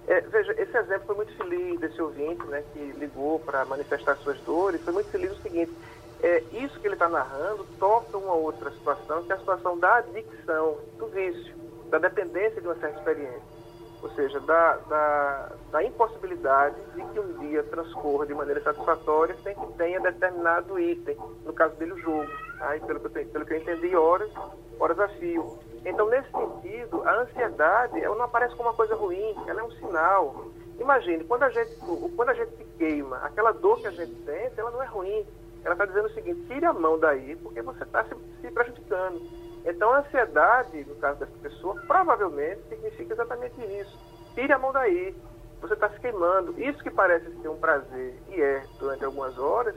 [0.09, 4.38] É, veja, esse exemplo foi muito feliz desse ouvinte, né, que ligou para manifestar suas
[4.40, 4.81] dores.
[4.83, 5.72] Foi muito feliz o seguinte:
[6.22, 9.96] é, isso que ele está narrando toca uma outra situação, que é a situação da
[9.96, 11.55] adicção, do vício,
[11.90, 13.57] da dependência de uma certa experiência.
[14.02, 19.55] Ou seja, da, da, da impossibilidade de que um dia transcorra de maneira satisfatória sem
[19.55, 22.31] que tenha determinado item, no caso dele o jogo.
[22.61, 24.31] Aí, pelo, que eu, pelo que eu entendi, horas,
[24.79, 25.59] horas a fio.
[25.85, 29.70] Então, nesse sentido, a ansiedade ela não aparece como uma coisa ruim, ela é um
[29.72, 30.46] sinal.
[30.79, 31.76] Imagine, quando a gente,
[32.14, 35.26] quando a gente se queima, aquela dor que a gente sente, ela não é ruim.
[35.66, 39.20] Ela está dizendo o seguinte, tire a mão daí, porque você está se, se prejudicando.
[39.64, 43.98] Então, a ansiedade, no caso dessa pessoa, provavelmente significa exatamente isso.
[44.37, 45.12] Tire a mão daí.
[45.61, 46.55] Você está se queimando.
[46.57, 49.74] Isso que parece ser um prazer, e é, durante algumas horas,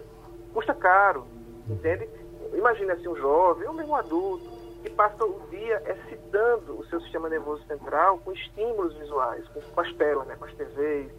[0.54, 1.26] custa caro.
[1.68, 2.08] Entende?
[2.54, 4.48] Imagine assim um jovem, ou mesmo um adulto,
[4.84, 9.82] que passa o dia excitando o seu sistema nervoso central com estímulos visuais, com, com
[9.82, 10.36] as telas, né?
[10.38, 11.12] com as TVs,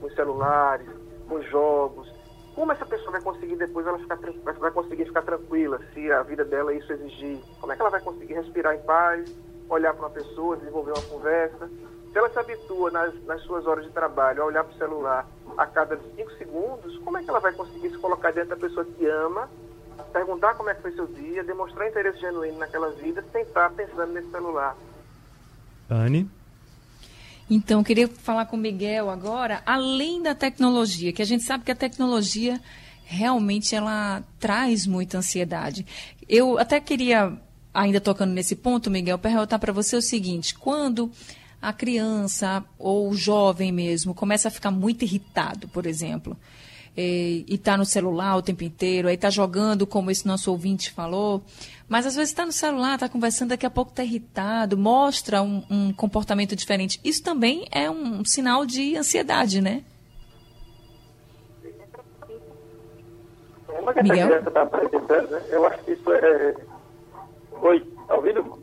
[0.00, 0.88] com os celulares,
[1.28, 2.12] com os jogos,
[2.56, 6.42] como essa pessoa vai conseguir depois ela ficar vai conseguir ficar tranquila se a vida
[6.42, 7.38] dela isso exigir?
[7.60, 9.30] Como é que ela vai conseguir respirar em paz,
[9.68, 11.68] olhar para uma pessoa, desenvolver uma conversa?
[12.10, 15.26] Se ela se habitua nas, nas suas horas de trabalho a olhar para o celular
[15.54, 18.86] a cada cinco segundos, como é que ela vai conseguir se colocar dentro da pessoa
[18.86, 19.50] que ama,
[20.10, 24.14] perguntar como é que foi seu dia, demonstrar interesse genuíno naquela vida, sem estar pensando
[24.14, 24.74] nesse celular?
[25.90, 26.30] Anne?
[27.48, 31.70] Então, queria falar com o Miguel agora, além da tecnologia, que a gente sabe que
[31.70, 32.60] a tecnologia
[33.04, 35.86] realmente ela traz muita ansiedade.
[36.28, 37.32] Eu até queria,
[37.72, 41.10] ainda tocando nesse ponto, Miguel, perguntar para você o seguinte: quando
[41.62, 46.36] a criança ou o jovem mesmo começa a ficar muito irritado, por exemplo,
[46.96, 51.42] e está no celular o tempo inteiro, aí está jogando, como esse nosso ouvinte falou,
[51.88, 55.62] mas às vezes está no celular, está conversando, daqui a pouco está irritado, mostra um,
[55.70, 57.00] um, comportamento diferente.
[57.04, 59.84] Isso também é um sinal de ansiedade, né?
[63.66, 64.26] Como é que Miguel?
[64.26, 65.42] criança está apresentando, né?
[65.50, 66.54] Eu acho que isso é...
[67.62, 68.58] Oi, está ouvindo?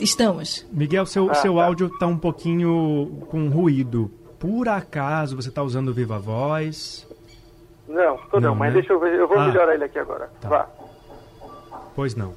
[0.00, 0.66] Estamos.
[0.72, 1.64] Miguel, seu, ah, seu tá.
[1.64, 4.10] áudio está um pouquinho com ruído.
[4.38, 7.06] Por acaso você está usando Viva Voz?
[7.90, 8.80] Não, tô não, não mas né?
[8.80, 10.30] deixa eu ver, eu vou ah, melhorar ele aqui agora.
[10.40, 10.48] Tá.
[10.48, 10.68] Vá.
[11.96, 12.32] Pois não.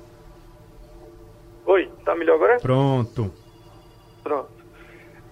[1.68, 2.60] Oi, tá melhor agora?
[2.60, 3.32] Pronto.
[4.24, 4.50] Pronto.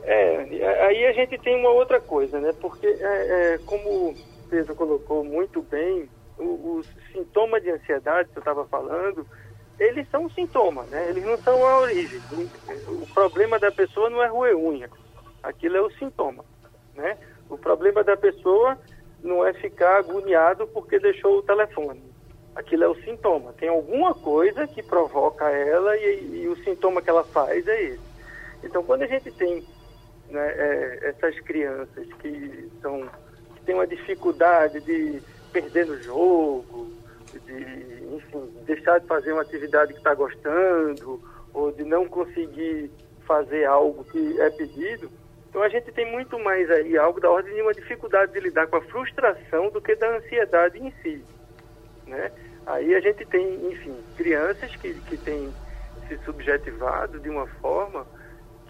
[0.04, 2.54] É, aí a gente tem uma outra coisa, né?
[2.62, 4.16] Porque, é, é, como o
[4.48, 6.08] Pedro colocou muito bem,
[6.38, 9.26] os sintomas de ansiedade que eu estava falando,
[9.80, 11.10] eles são um sintoma, né?
[11.10, 12.22] Eles não são a origem.
[12.88, 14.90] O problema da pessoa não é roer unha.
[15.42, 16.46] Aquilo é o sintoma,
[16.96, 17.18] né?
[17.50, 18.78] O problema da pessoa
[19.24, 22.12] não é ficar agoniado porque deixou o telefone
[22.56, 23.54] aquilo é o sintoma.
[23.54, 28.12] Tem alguma coisa que provoca ela e, e o sintoma que ela faz é esse.
[28.64, 29.64] Então, quando a gente tem
[30.30, 33.10] né, é, essas crianças que, são,
[33.56, 36.92] que têm uma dificuldade de perder no jogo,
[37.46, 41.22] de, enfim, deixar de fazer uma atividade que está gostando,
[41.54, 42.92] ou de não conseguir
[43.26, 45.10] fazer algo que é pedido,
[45.52, 48.66] então a gente tem muito mais aí algo da ordem de uma dificuldade de lidar
[48.66, 51.24] com a frustração do que da ansiedade em si
[52.12, 52.32] né?
[52.66, 55.52] Aí a gente tem, enfim, crianças que, que têm
[56.08, 58.06] se subjetivado de uma forma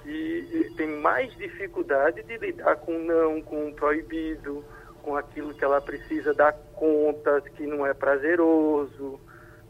[0.03, 4.63] que tem mais dificuldade de lidar com não, com o proibido,
[5.03, 9.19] com aquilo que ela precisa dar conta, que não é prazeroso.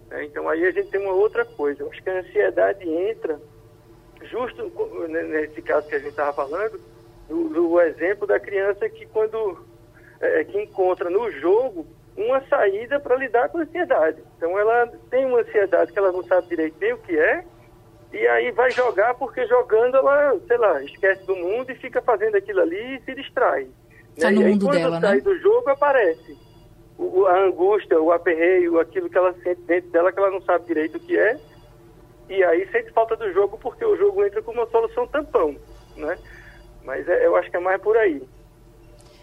[0.10, 0.26] Né?
[0.26, 1.82] Então aí a gente tem uma outra coisa.
[1.82, 3.40] Eu acho que a ansiedade entra
[4.24, 4.72] justo
[5.10, 6.80] nesse caso que a gente estava falando,
[7.32, 9.66] do, do, exemplo da criança que quando
[10.20, 14.22] é, que encontra no jogo uma saída para lidar com a ansiedade.
[14.36, 17.44] Então ela tem uma ansiedade que ela não sabe direito nem o que é,
[18.12, 22.36] e aí vai jogar porque jogando ela, sei lá, esquece do mundo e fica fazendo
[22.36, 23.68] aquilo ali e se distrai.
[24.20, 24.36] Tá né?
[24.36, 25.22] no mundo quando dela, sai né?
[25.22, 26.38] do jogo aparece
[26.98, 30.66] o, a angústia, o aperreio, aquilo que ela sente dentro dela que ela não sabe
[30.66, 31.40] direito o que é,
[32.30, 35.56] e aí sente falta do jogo porque o jogo entra como uma solução tampão,
[35.96, 36.18] né?
[36.84, 38.22] Mas é, eu acho que é mais por aí.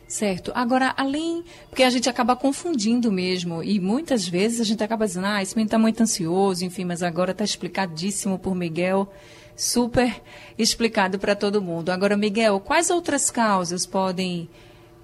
[0.09, 0.51] Certo.
[0.55, 1.44] Agora, além.
[1.68, 3.62] Porque a gente acaba confundindo mesmo.
[3.62, 7.03] E muitas vezes a gente acaba dizendo, ah, esse menino está muito ansioso, enfim, mas
[7.03, 9.07] agora está explicadíssimo por Miguel.
[9.55, 10.23] Super
[10.57, 11.90] explicado para todo mundo.
[11.90, 14.49] Agora, Miguel, quais outras causas podem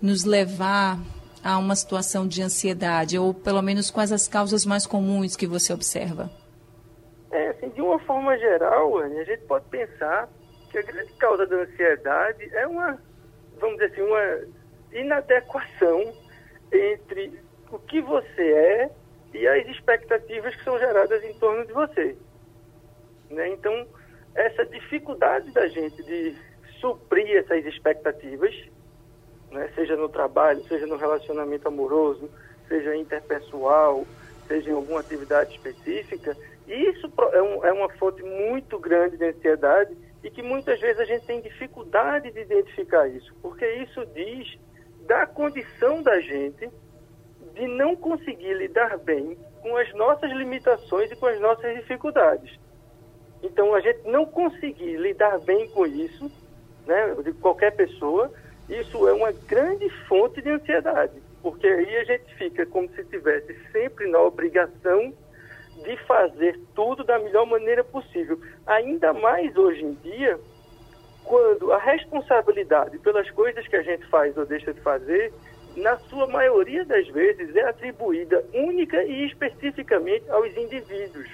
[0.01, 0.99] nos levar
[1.43, 3.19] a uma situação de ansiedade?
[3.19, 6.31] Ou pelo menos quais as causas mais comuns que você observa?
[7.31, 10.31] É, assim, de uma forma geral, a gente pode pensar
[10.75, 12.99] que a grande causa da ansiedade é uma,
[13.61, 14.41] vamos dizer assim, uma
[14.93, 16.13] inadequação
[16.73, 17.39] entre
[17.71, 18.91] o que você é
[19.33, 22.17] e as expectativas que são geradas em torno de você.
[23.31, 23.51] Né?
[23.51, 23.87] Então,
[24.35, 26.37] essa dificuldade da gente de
[26.81, 28.53] suprir essas expectativas,
[29.53, 29.71] né?
[29.77, 32.29] seja no trabalho, seja no relacionamento amoroso,
[32.67, 34.05] seja interpessoal,
[34.49, 39.97] seja em alguma atividade específica, isso é, um, é uma fonte muito grande de ansiedade
[40.25, 44.59] e que muitas vezes a gente tem dificuldade de identificar isso, porque isso diz
[45.07, 46.71] da condição da gente
[47.53, 52.59] de não conseguir lidar bem com as nossas limitações e com as nossas dificuldades.
[53.43, 56.33] Então, a gente não conseguir lidar bem com isso,
[56.87, 58.33] né, de qualquer pessoa,
[58.69, 63.55] isso é uma grande fonte de ansiedade, porque aí a gente fica como se estivesse
[63.71, 65.13] sempre na obrigação
[65.83, 68.39] de fazer tudo da melhor maneira possível.
[68.67, 70.39] Ainda mais hoje em dia,
[71.25, 75.33] quando a responsabilidade pelas coisas que a gente faz ou deixa de fazer,
[75.77, 81.29] na sua maioria das vezes, é atribuída única e especificamente aos indivíduos.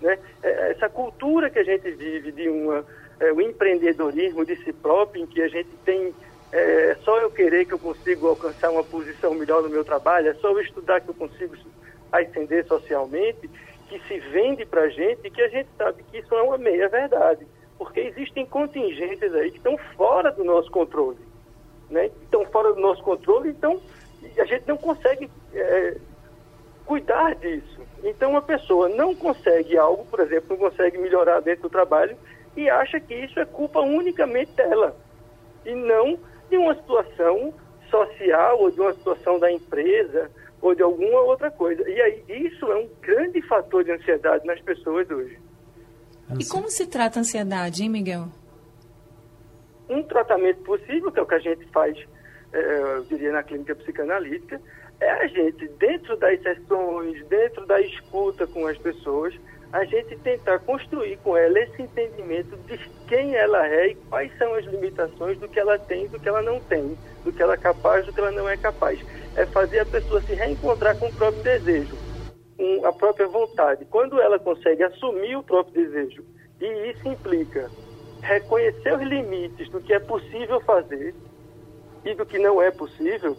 [0.00, 0.18] Né?
[0.42, 2.84] É, essa cultura que a gente vive de uma,
[3.18, 6.14] é, o empreendedorismo de si próprio, em que a gente tem
[6.52, 10.34] é, só eu querer que eu consigo alcançar uma posição melhor no meu trabalho, é
[10.34, 11.56] só eu estudar que eu consigo
[12.12, 13.50] ascender socialmente,
[13.88, 16.58] que se vende para a gente e que a gente sabe que isso é uma
[16.58, 17.46] meia verdade,
[17.78, 21.18] porque existem contingências aí que estão fora do nosso controle,
[21.90, 22.10] né?
[22.22, 23.80] Estão fora do nosso controle, então
[24.38, 25.96] a gente não consegue é,
[26.84, 27.80] cuidar disso.
[28.02, 32.16] Então uma pessoa não consegue algo, por exemplo, não consegue melhorar dentro do trabalho
[32.56, 34.96] e acha que isso é culpa unicamente dela
[35.64, 36.18] e não
[36.48, 37.52] de uma situação
[37.90, 41.88] social ou de uma situação da empresa ou de alguma outra coisa.
[41.88, 45.38] E aí isso é um grande fator de ansiedade nas pessoas hoje.
[46.38, 48.28] E como se trata a ansiedade, hein, Miguel?
[49.88, 51.96] Um tratamento possível, que é o que a gente faz,
[52.52, 54.60] é, eu diria, na clínica psicanalítica,
[55.00, 59.34] é a gente, dentro das sessões, dentro da escuta com as pessoas,
[59.72, 64.54] a gente tentar construir com ela esse entendimento de quem ela é e quais são
[64.54, 67.58] as limitações do que ela tem, do que ela não tem, do que ela é
[67.58, 68.98] capaz, do que ela não é capaz.
[69.36, 71.96] É fazer a pessoa se reencontrar com o próprio desejo,
[72.56, 73.84] com a própria vontade.
[73.84, 76.24] Quando ela consegue assumir o próprio desejo,
[76.60, 77.70] e isso implica
[78.22, 81.14] reconhecer os limites do que é possível fazer
[82.04, 83.36] e do que não é possível,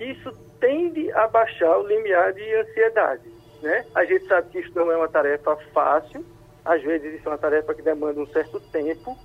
[0.00, 3.30] isso tende a baixar o limiar de ansiedade.
[3.62, 3.84] Né?
[3.94, 6.24] A gente sabe que isso não é uma tarefa fácil,
[6.64, 9.16] às vezes isso é uma tarefa que demanda um certo tempo,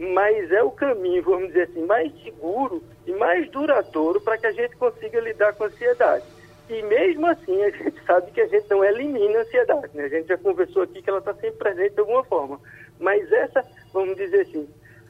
[0.00, 4.52] mas é o caminho, vamos dizer assim, mais seguro e mais duradouro para que a
[4.52, 6.24] gente consiga lidar com a ansiedade.
[6.70, 10.04] E mesmo assim, a gente sabe que a gente não elimina a ansiedade, né?
[10.04, 12.58] A gente já conversou aqui que ela está sempre presente de alguma forma.
[12.98, 14.66] Mas essa, vamos dizer assim,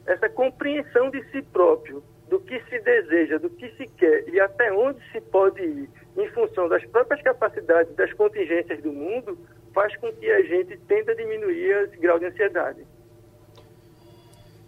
[0.06, 4.72] essa compreensão de si próprio, do que se deseja, do que se quer e até
[4.72, 9.38] onde se pode ir, em função das próprias capacidades, das contingências do mundo,
[9.72, 12.84] faz com que a gente tente diminuir esse grau de ansiedade.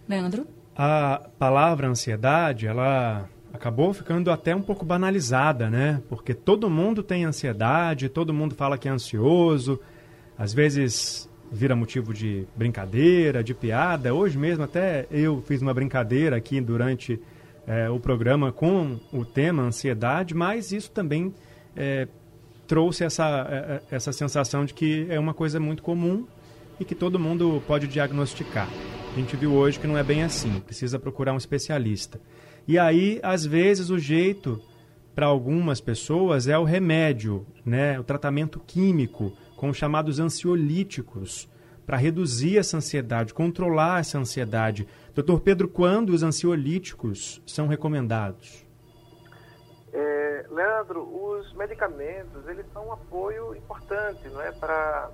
[0.07, 0.45] Leandro?
[0.75, 6.01] A palavra ansiedade, ela acabou ficando até um pouco banalizada, né?
[6.09, 9.79] Porque todo mundo tem ansiedade, todo mundo fala que é ansioso,
[10.37, 14.13] às vezes vira motivo de brincadeira, de piada.
[14.13, 17.21] Hoje mesmo até eu fiz uma brincadeira aqui durante
[17.67, 21.33] é, o programa com o tema ansiedade, mas isso também
[21.75, 22.07] é,
[22.67, 26.25] trouxe essa, é, é, essa sensação de que é uma coisa muito comum
[26.79, 28.67] e que todo mundo pode diagnosticar.
[29.13, 32.19] A gente viu hoje que não é bem assim, precisa procurar um especialista.
[32.67, 34.59] E aí, às vezes, o jeito
[35.13, 37.99] para algumas pessoas é o remédio, né?
[37.99, 41.47] o tratamento químico, com os chamados ansiolíticos,
[41.85, 44.87] para reduzir essa ansiedade, controlar essa ansiedade.
[45.13, 48.65] Doutor Pedro, quando os ansiolíticos são recomendados?
[49.93, 55.11] É, Leandro, os medicamentos, eles são um apoio importante, não é, para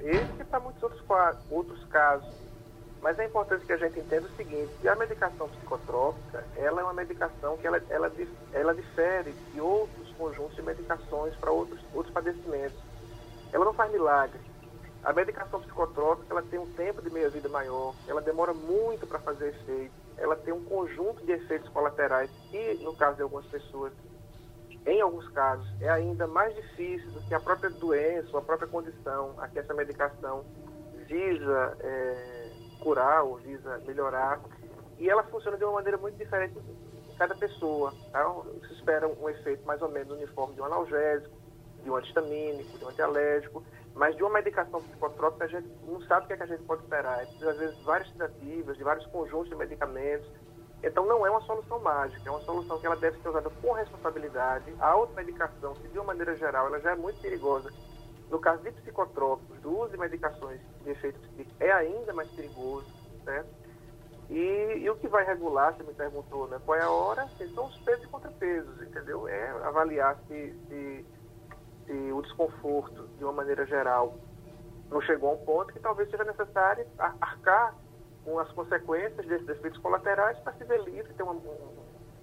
[0.00, 1.02] esse e para muitos outros,
[1.48, 2.47] outros casos.
[3.00, 6.84] Mas é importante que a gente entenda o seguinte, que a medicação psicotrópica, ela é
[6.84, 8.12] uma medicação que ela, ela,
[8.52, 12.78] ela difere de outros conjuntos de medicações para outros, outros padecimentos.
[13.52, 14.40] Ela não faz milagre.
[15.04, 19.50] A medicação psicotrópica ela tem um tempo de meia-vida maior, ela demora muito para fazer
[19.50, 23.92] efeito, ela tem um conjunto de efeitos colaterais e, no caso de algumas pessoas,
[24.84, 29.34] em alguns casos, é ainda mais difícil do que a própria doença a própria condição
[29.38, 30.44] a que essa medicação
[31.06, 32.37] visa é,
[32.78, 34.40] curar ou visa melhorar.
[34.98, 37.92] E ela funciona de uma maneira muito diferente em cada pessoa.
[38.12, 38.24] Tá?
[38.66, 41.36] Se espera um efeito mais ou menos uniforme de um analgésico,
[41.82, 43.62] de um antistamínico, de um antialérgico,
[43.94, 46.62] mas de uma medicação psicotrópica a gente não sabe o que, é que a gente
[46.64, 47.22] pode esperar.
[47.22, 50.28] É preciso, às vezes, várias tentativas, de vários conjuntos de medicamentos,
[50.82, 53.72] Então não é uma solução mágica, é uma solução que ela deve ser usada com
[53.72, 54.72] responsabilidade.
[54.78, 57.72] A automedicação, se de uma maneira geral, ela já é muito perigosa.
[58.30, 62.86] No caso de psicotrópicos, do uso de medicações de efeito psíquico, é ainda mais perigoso,
[63.24, 63.48] certo?
[64.28, 67.64] E, e, o que vai regular, você me perguntou, né, qual é a hora, são
[67.66, 69.26] os pesos e contrapesos, entendeu?
[69.26, 71.06] É avaliar se, se,
[71.86, 74.14] se o desconforto, de uma maneira geral,
[74.90, 77.74] não chegou a um ponto que talvez seja necessário arcar
[78.22, 81.36] com as consequências desses efeitos colaterais para se ver livre, ter uma,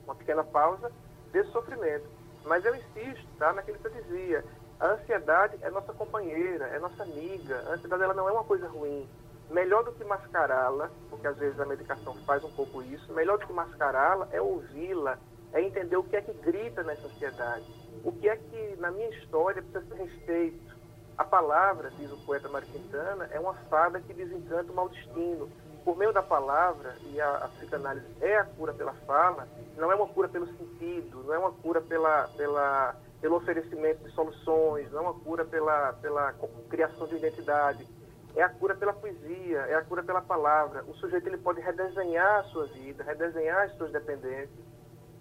[0.03, 0.91] uma pequena pausa
[1.31, 2.05] desse sofrimento.
[2.43, 4.45] Mas eu insisto tá, naquilo que eu dizia,
[4.79, 8.67] a ansiedade é nossa companheira, é nossa amiga, a ansiedade ela não é uma coisa
[8.67, 9.07] ruim.
[9.49, 13.45] Melhor do que mascará-la, porque às vezes a medicação faz um pouco isso, melhor do
[13.45, 15.17] que mascará-la é ouvi-la,
[15.53, 17.65] é entender o que é que grita nessa ansiedade,
[18.03, 20.75] o que é que na minha história precisa ser respeito,
[21.17, 25.49] a palavra, diz o poeta Mário Quintana, é uma fada que desencanta o mau destino.
[25.85, 29.47] Por meio da palavra, e a, a psicanálise é a cura pela fala,
[29.77, 32.95] não é uma cura pelo sentido, não é uma cura pela, pela,
[33.25, 36.31] pelo oferecimento de soluções, não uma cura pela, pela
[36.69, 37.87] criação de identidade.
[38.35, 40.83] É a cura pela poesia, é a cura pela palavra.
[40.83, 44.63] O sujeito ele pode redesenhar a sua vida, redesenhar as suas dependências,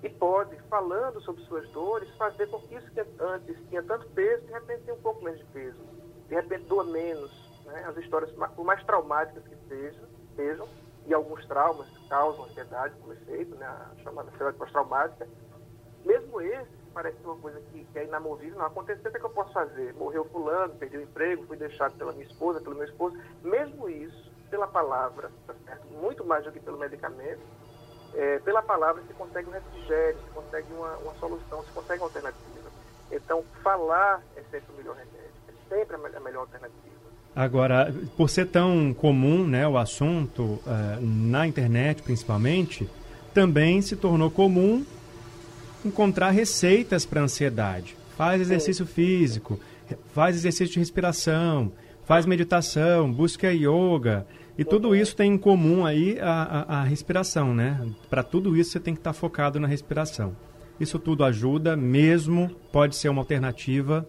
[0.03, 4.45] e pode, falando sobre suas dores, fazer com que isso que antes tinha tanto peso,
[4.45, 5.81] de repente tenha um pouco menos de peso.
[6.29, 7.33] De repente doa menos.
[7.65, 7.87] Né?
[7.89, 10.05] As histórias, por mais traumáticas que sejam,
[10.37, 10.69] sejam
[11.07, 13.65] e alguns traumas causam ansiedade como efeito, né?
[13.65, 15.27] a chamada ansiedade pós-traumática,
[16.05, 19.27] mesmo esse, parece uma coisa que, que, é inamovível, não aconteceu, o que, é que
[19.27, 19.93] eu posso fazer?
[19.95, 23.19] Morreu fulano, perdi o emprego, fui deixado pela minha esposa, pelo meu esposo.
[23.43, 25.55] Mesmo isso, pela palavra, tá
[25.91, 27.41] muito mais do que pelo medicamento,
[28.15, 32.07] é, pela palavra se consegue um refrigério, se consegue uma, uma solução, se consegue uma
[32.07, 32.71] alternativa.
[33.11, 36.95] Então, falar é sempre o melhor remédio, é sempre a melhor alternativa.
[37.35, 40.61] Agora, por ser tão comum né, o assunto, uh,
[41.01, 42.89] na internet principalmente,
[43.35, 44.87] também se tornou comum
[45.85, 47.97] encontrar receitas para ansiedade.
[48.17, 49.59] Faz exercício físico,
[50.13, 51.73] faz exercício de respiração,
[52.05, 54.27] faz meditação, busca yoga.
[54.57, 57.85] E tudo isso tem em comum aí a, a, a respiração, né?
[58.09, 60.37] Para tudo isso você tem que estar tá focado na respiração.
[60.79, 64.07] Isso tudo ajuda, mesmo pode ser uma alternativa.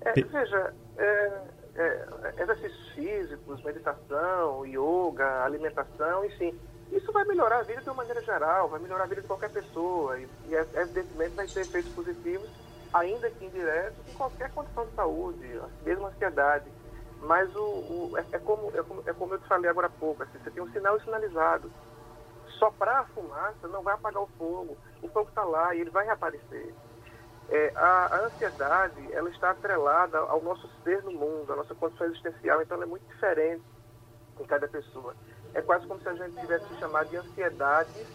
[0.00, 1.32] É, veja, é,
[1.76, 6.54] é, exercícios físicos, meditação, yoga, alimentação, enfim,
[6.92, 9.50] isso vai melhorar a vida de uma maneira geral, vai melhorar a vida de qualquer
[9.50, 10.18] pessoa.
[10.18, 12.48] E, e evidentemente vai ter efeitos positivos,
[12.92, 16.70] ainda que indiretos, em qualquer condição de saúde, mesmo ansiedade.
[17.20, 19.90] Mas o, o é, é, como, é, como, é como eu te falei agora há
[19.90, 21.70] pouco, assim, você tem um sinal sinalizado.
[22.58, 24.76] Soprar a fumaça não vai apagar o fogo.
[25.02, 26.74] O fogo está lá e ele vai reaparecer.
[27.50, 32.06] É, a, a, ansiedade ela está atrelada ao nosso ser no mundo, à nossa condição
[32.06, 33.62] existencial, então ela é muito diferente
[34.38, 35.14] em cada pessoa.
[35.54, 38.06] É quase como se a gente tivesse chamar de ansiedade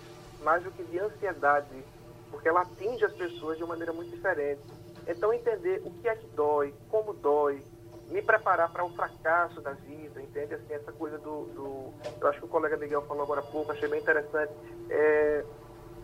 [0.44, 1.84] mais do que de ansiedade,
[2.30, 4.62] porque ela atinge as pessoas de uma maneira muito diferente.
[5.08, 7.62] Então entender o que é que dói, como dói,
[8.10, 10.54] me preparar para o fracasso da vida, entende?
[10.54, 13.72] Assim, essa coisa do, do, Eu acho que o colega Miguel falou agora há pouco,
[13.72, 14.52] achei bem interessante.
[14.90, 15.44] É,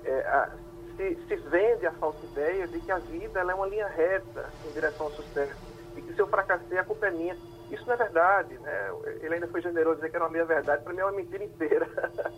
[0.06, 0.52] é, a,
[0.96, 4.72] se, se, vende a falsa ideia de que a vida é uma linha reta em
[4.72, 5.56] direção ao sucesso
[5.96, 7.38] e que se eu fracassei, a culpa é minha.
[7.72, 8.92] Isso não é verdade, né?
[9.22, 11.44] Ele ainda foi generoso dizer que era uma meia verdade, para mim é uma mentira
[11.44, 11.88] inteira.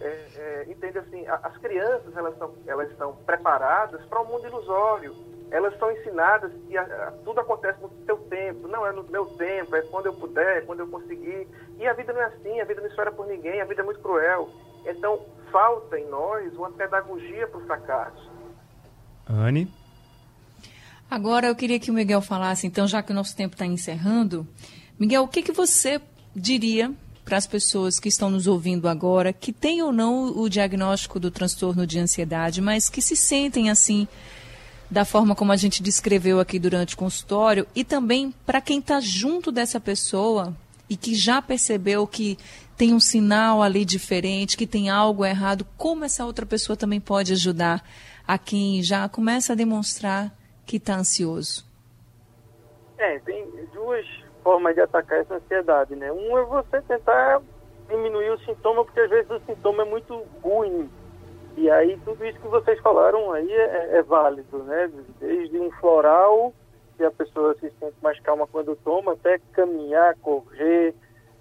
[0.00, 5.14] é, é, entende assim, as crianças elas estão, elas estão preparadas para um mundo ilusório
[5.52, 8.66] elas são ensinadas que a, a, tudo acontece no seu tempo.
[8.66, 11.46] Não, é no meu tempo, é quando eu puder, é quando eu conseguir.
[11.78, 13.84] E a vida não é assim, a vida não espera por ninguém, a vida é
[13.84, 14.48] muito cruel.
[14.86, 18.32] Então, falta em nós uma pedagogia para o fracasso.
[19.28, 19.70] Anne?
[21.12, 24.48] Agora eu queria que o Miguel falasse, então, já que o nosso tempo está encerrando,
[24.98, 26.00] Miguel, o que, que você
[26.34, 26.90] diria
[27.22, 31.30] para as pessoas que estão nos ouvindo agora, que têm ou não o diagnóstico do
[31.30, 34.08] transtorno de ansiedade, mas que se sentem assim
[34.90, 38.98] da forma como a gente descreveu aqui durante o consultório e também para quem está
[38.98, 40.56] junto dessa pessoa
[40.88, 42.38] e que já percebeu que
[42.74, 47.34] tem um sinal ali diferente, que tem algo errado, como essa outra pessoa também pode
[47.34, 47.86] ajudar
[48.26, 50.34] a quem já começa a demonstrar
[50.66, 51.64] que está ansioso?
[52.98, 54.06] É, tem duas
[54.42, 56.12] formas de atacar essa ansiedade, né?
[56.12, 57.40] Um é você tentar
[57.88, 60.88] diminuir o sintoma, porque às vezes o sintoma é muito ruim
[61.56, 64.90] e aí tudo isso que vocês falaram aí é, é válido, né?
[65.20, 66.52] Desde um floral,
[66.96, 70.94] que a pessoa se sente mais calma quando toma, até caminhar, correr,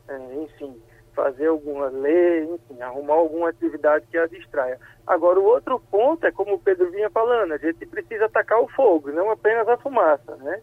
[0.07, 0.75] é, enfim,
[1.15, 4.79] fazer alguma ler, enfim, arrumar alguma atividade que a distraia.
[5.05, 8.67] Agora, o outro ponto é, como o Pedro vinha falando, a gente precisa atacar o
[8.69, 10.61] fogo, não apenas a fumaça, né?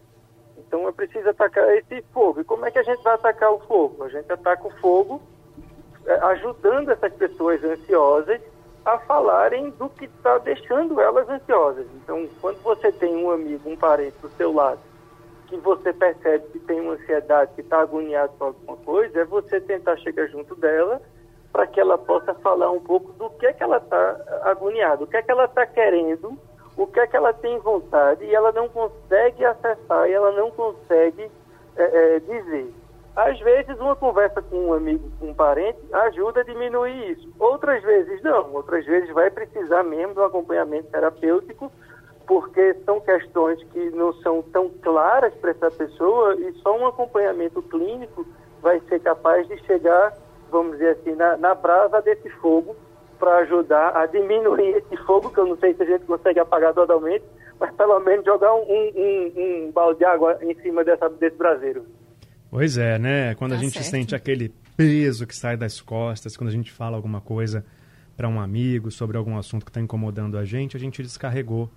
[0.57, 2.41] Então, é preciso atacar esse fogo.
[2.41, 4.03] E como é que a gente vai atacar o fogo?
[4.03, 5.21] A gente ataca o fogo
[6.05, 8.41] é, ajudando essas pessoas ansiosas
[8.85, 11.85] a falarem do que está deixando elas ansiosas.
[11.95, 14.79] Então, quando você tem um amigo, um parente do seu lado,
[15.49, 19.59] que você percebe que tem uma ansiedade, que está agoniado com alguma coisa, é você
[19.59, 21.01] tentar chegar junto dela
[21.51, 25.07] para que ela possa falar um pouco do que é que ela está agoniada, o
[25.07, 26.37] que é que ela está querendo,
[26.77, 30.51] o que é que ela tem vontade e ela não consegue acessar e ela não
[30.51, 31.29] consegue
[31.75, 32.71] é, é, dizer.
[33.15, 37.27] Às vezes, uma conversa com um amigo, com um parente, ajuda a diminuir isso.
[37.39, 38.53] Outras vezes, não.
[38.53, 41.71] Outras vezes, vai precisar mesmo um acompanhamento terapêutico,
[42.29, 47.59] porque são questões que não são tão claras para essa pessoa e só um acompanhamento
[47.63, 48.23] clínico
[48.61, 50.15] vai ser capaz de chegar,
[50.51, 52.75] vamos dizer assim, na, na brasa desse fogo
[53.17, 56.71] para ajudar a diminuir esse fogo, que eu não sei se a gente consegue apagar
[56.71, 57.25] totalmente,
[57.59, 61.83] mas pelo menos jogar um, um, um balde de água em cima dessa, desse braseiro.
[62.51, 63.33] Pois é, né?
[63.33, 63.89] Quando tá a gente certo.
[63.89, 67.65] sente aquele peso que sai das costas, quando a gente fala alguma coisa
[68.15, 71.71] para um amigo sobre algum assunto que está incomodando a gente, a gente descarregou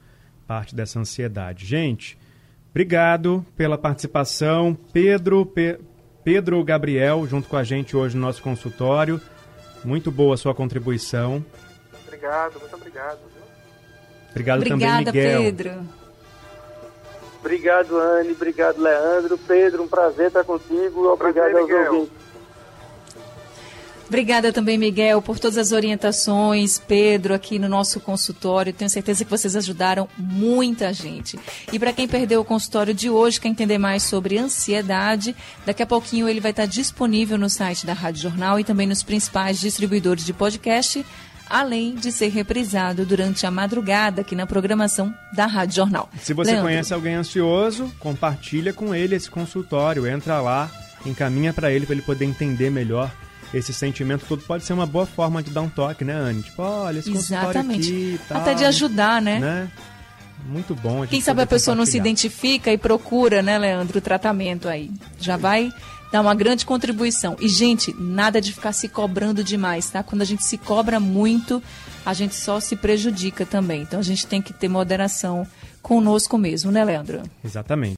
[0.53, 1.65] parte dessa ansiedade.
[1.65, 2.19] Gente,
[2.71, 4.77] obrigado pela participação.
[4.93, 5.79] Pedro, Pe
[6.23, 9.19] Pedro Gabriel, junto com a gente hoje no nosso consultório.
[9.83, 11.43] Muito boa a sua contribuição.
[12.07, 13.19] Obrigado, muito obrigado.
[14.31, 15.43] Obrigado Obrigada, também, Miguel.
[15.43, 15.89] Pedro.
[17.41, 18.33] Obrigado, Anne.
[18.33, 19.39] Obrigado, Leandro.
[19.39, 21.09] Pedro, um prazer estar contigo.
[21.09, 21.93] Obrigado prazer, aos Miguel.
[21.95, 22.22] ouvintes.
[24.13, 26.79] Obrigada também, Miguel, por todas as orientações.
[26.79, 28.71] Pedro, aqui no nosso consultório.
[28.71, 31.39] Tenho certeza que vocês ajudaram muita gente.
[31.73, 35.35] E para quem perdeu o consultório de hoje, quer entender mais sobre ansiedade,
[35.65, 39.03] daqui a pouquinho ele vai estar disponível no site da Rádio Jornal e também nos
[39.03, 41.03] principais distribuidores de podcast
[41.49, 46.11] além de ser reprisado durante a madrugada aqui na programação da Rádio Jornal.
[46.21, 46.69] Se você Leandro.
[46.69, 50.71] conhece alguém ansioso, compartilha com ele esse consultório, entra lá,
[51.07, 53.11] encaminha para ele para ele poder entender melhor
[53.53, 56.43] esse sentimento todo pode ser uma boa forma de dar um toque, né, Anne?
[56.43, 57.89] Tipo, olha, esse Exatamente.
[57.89, 59.39] aqui tal, Até de ajudar, né?
[59.39, 59.71] né?
[60.47, 61.07] Muito bom.
[61.07, 64.91] Quem sabe a pessoa não se identifica e procura, né, Leandro, o tratamento aí.
[65.21, 65.73] Já vai
[66.13, 67.37] dá uma grande contribuição.
[67.41, 70.03] E, gente, nada de ficar se cobrando demais, tá?
[70.03, 71.63] Quando a gente se cobra muito,
[72.05, 73.81] a gente só se prejudica também.
[73.81, 75.47] Então, a gente tem que ter moderação
[75.81, 77.23] conosco mesmo, né, Leandro?
[77.43, 77.91] Exatamente.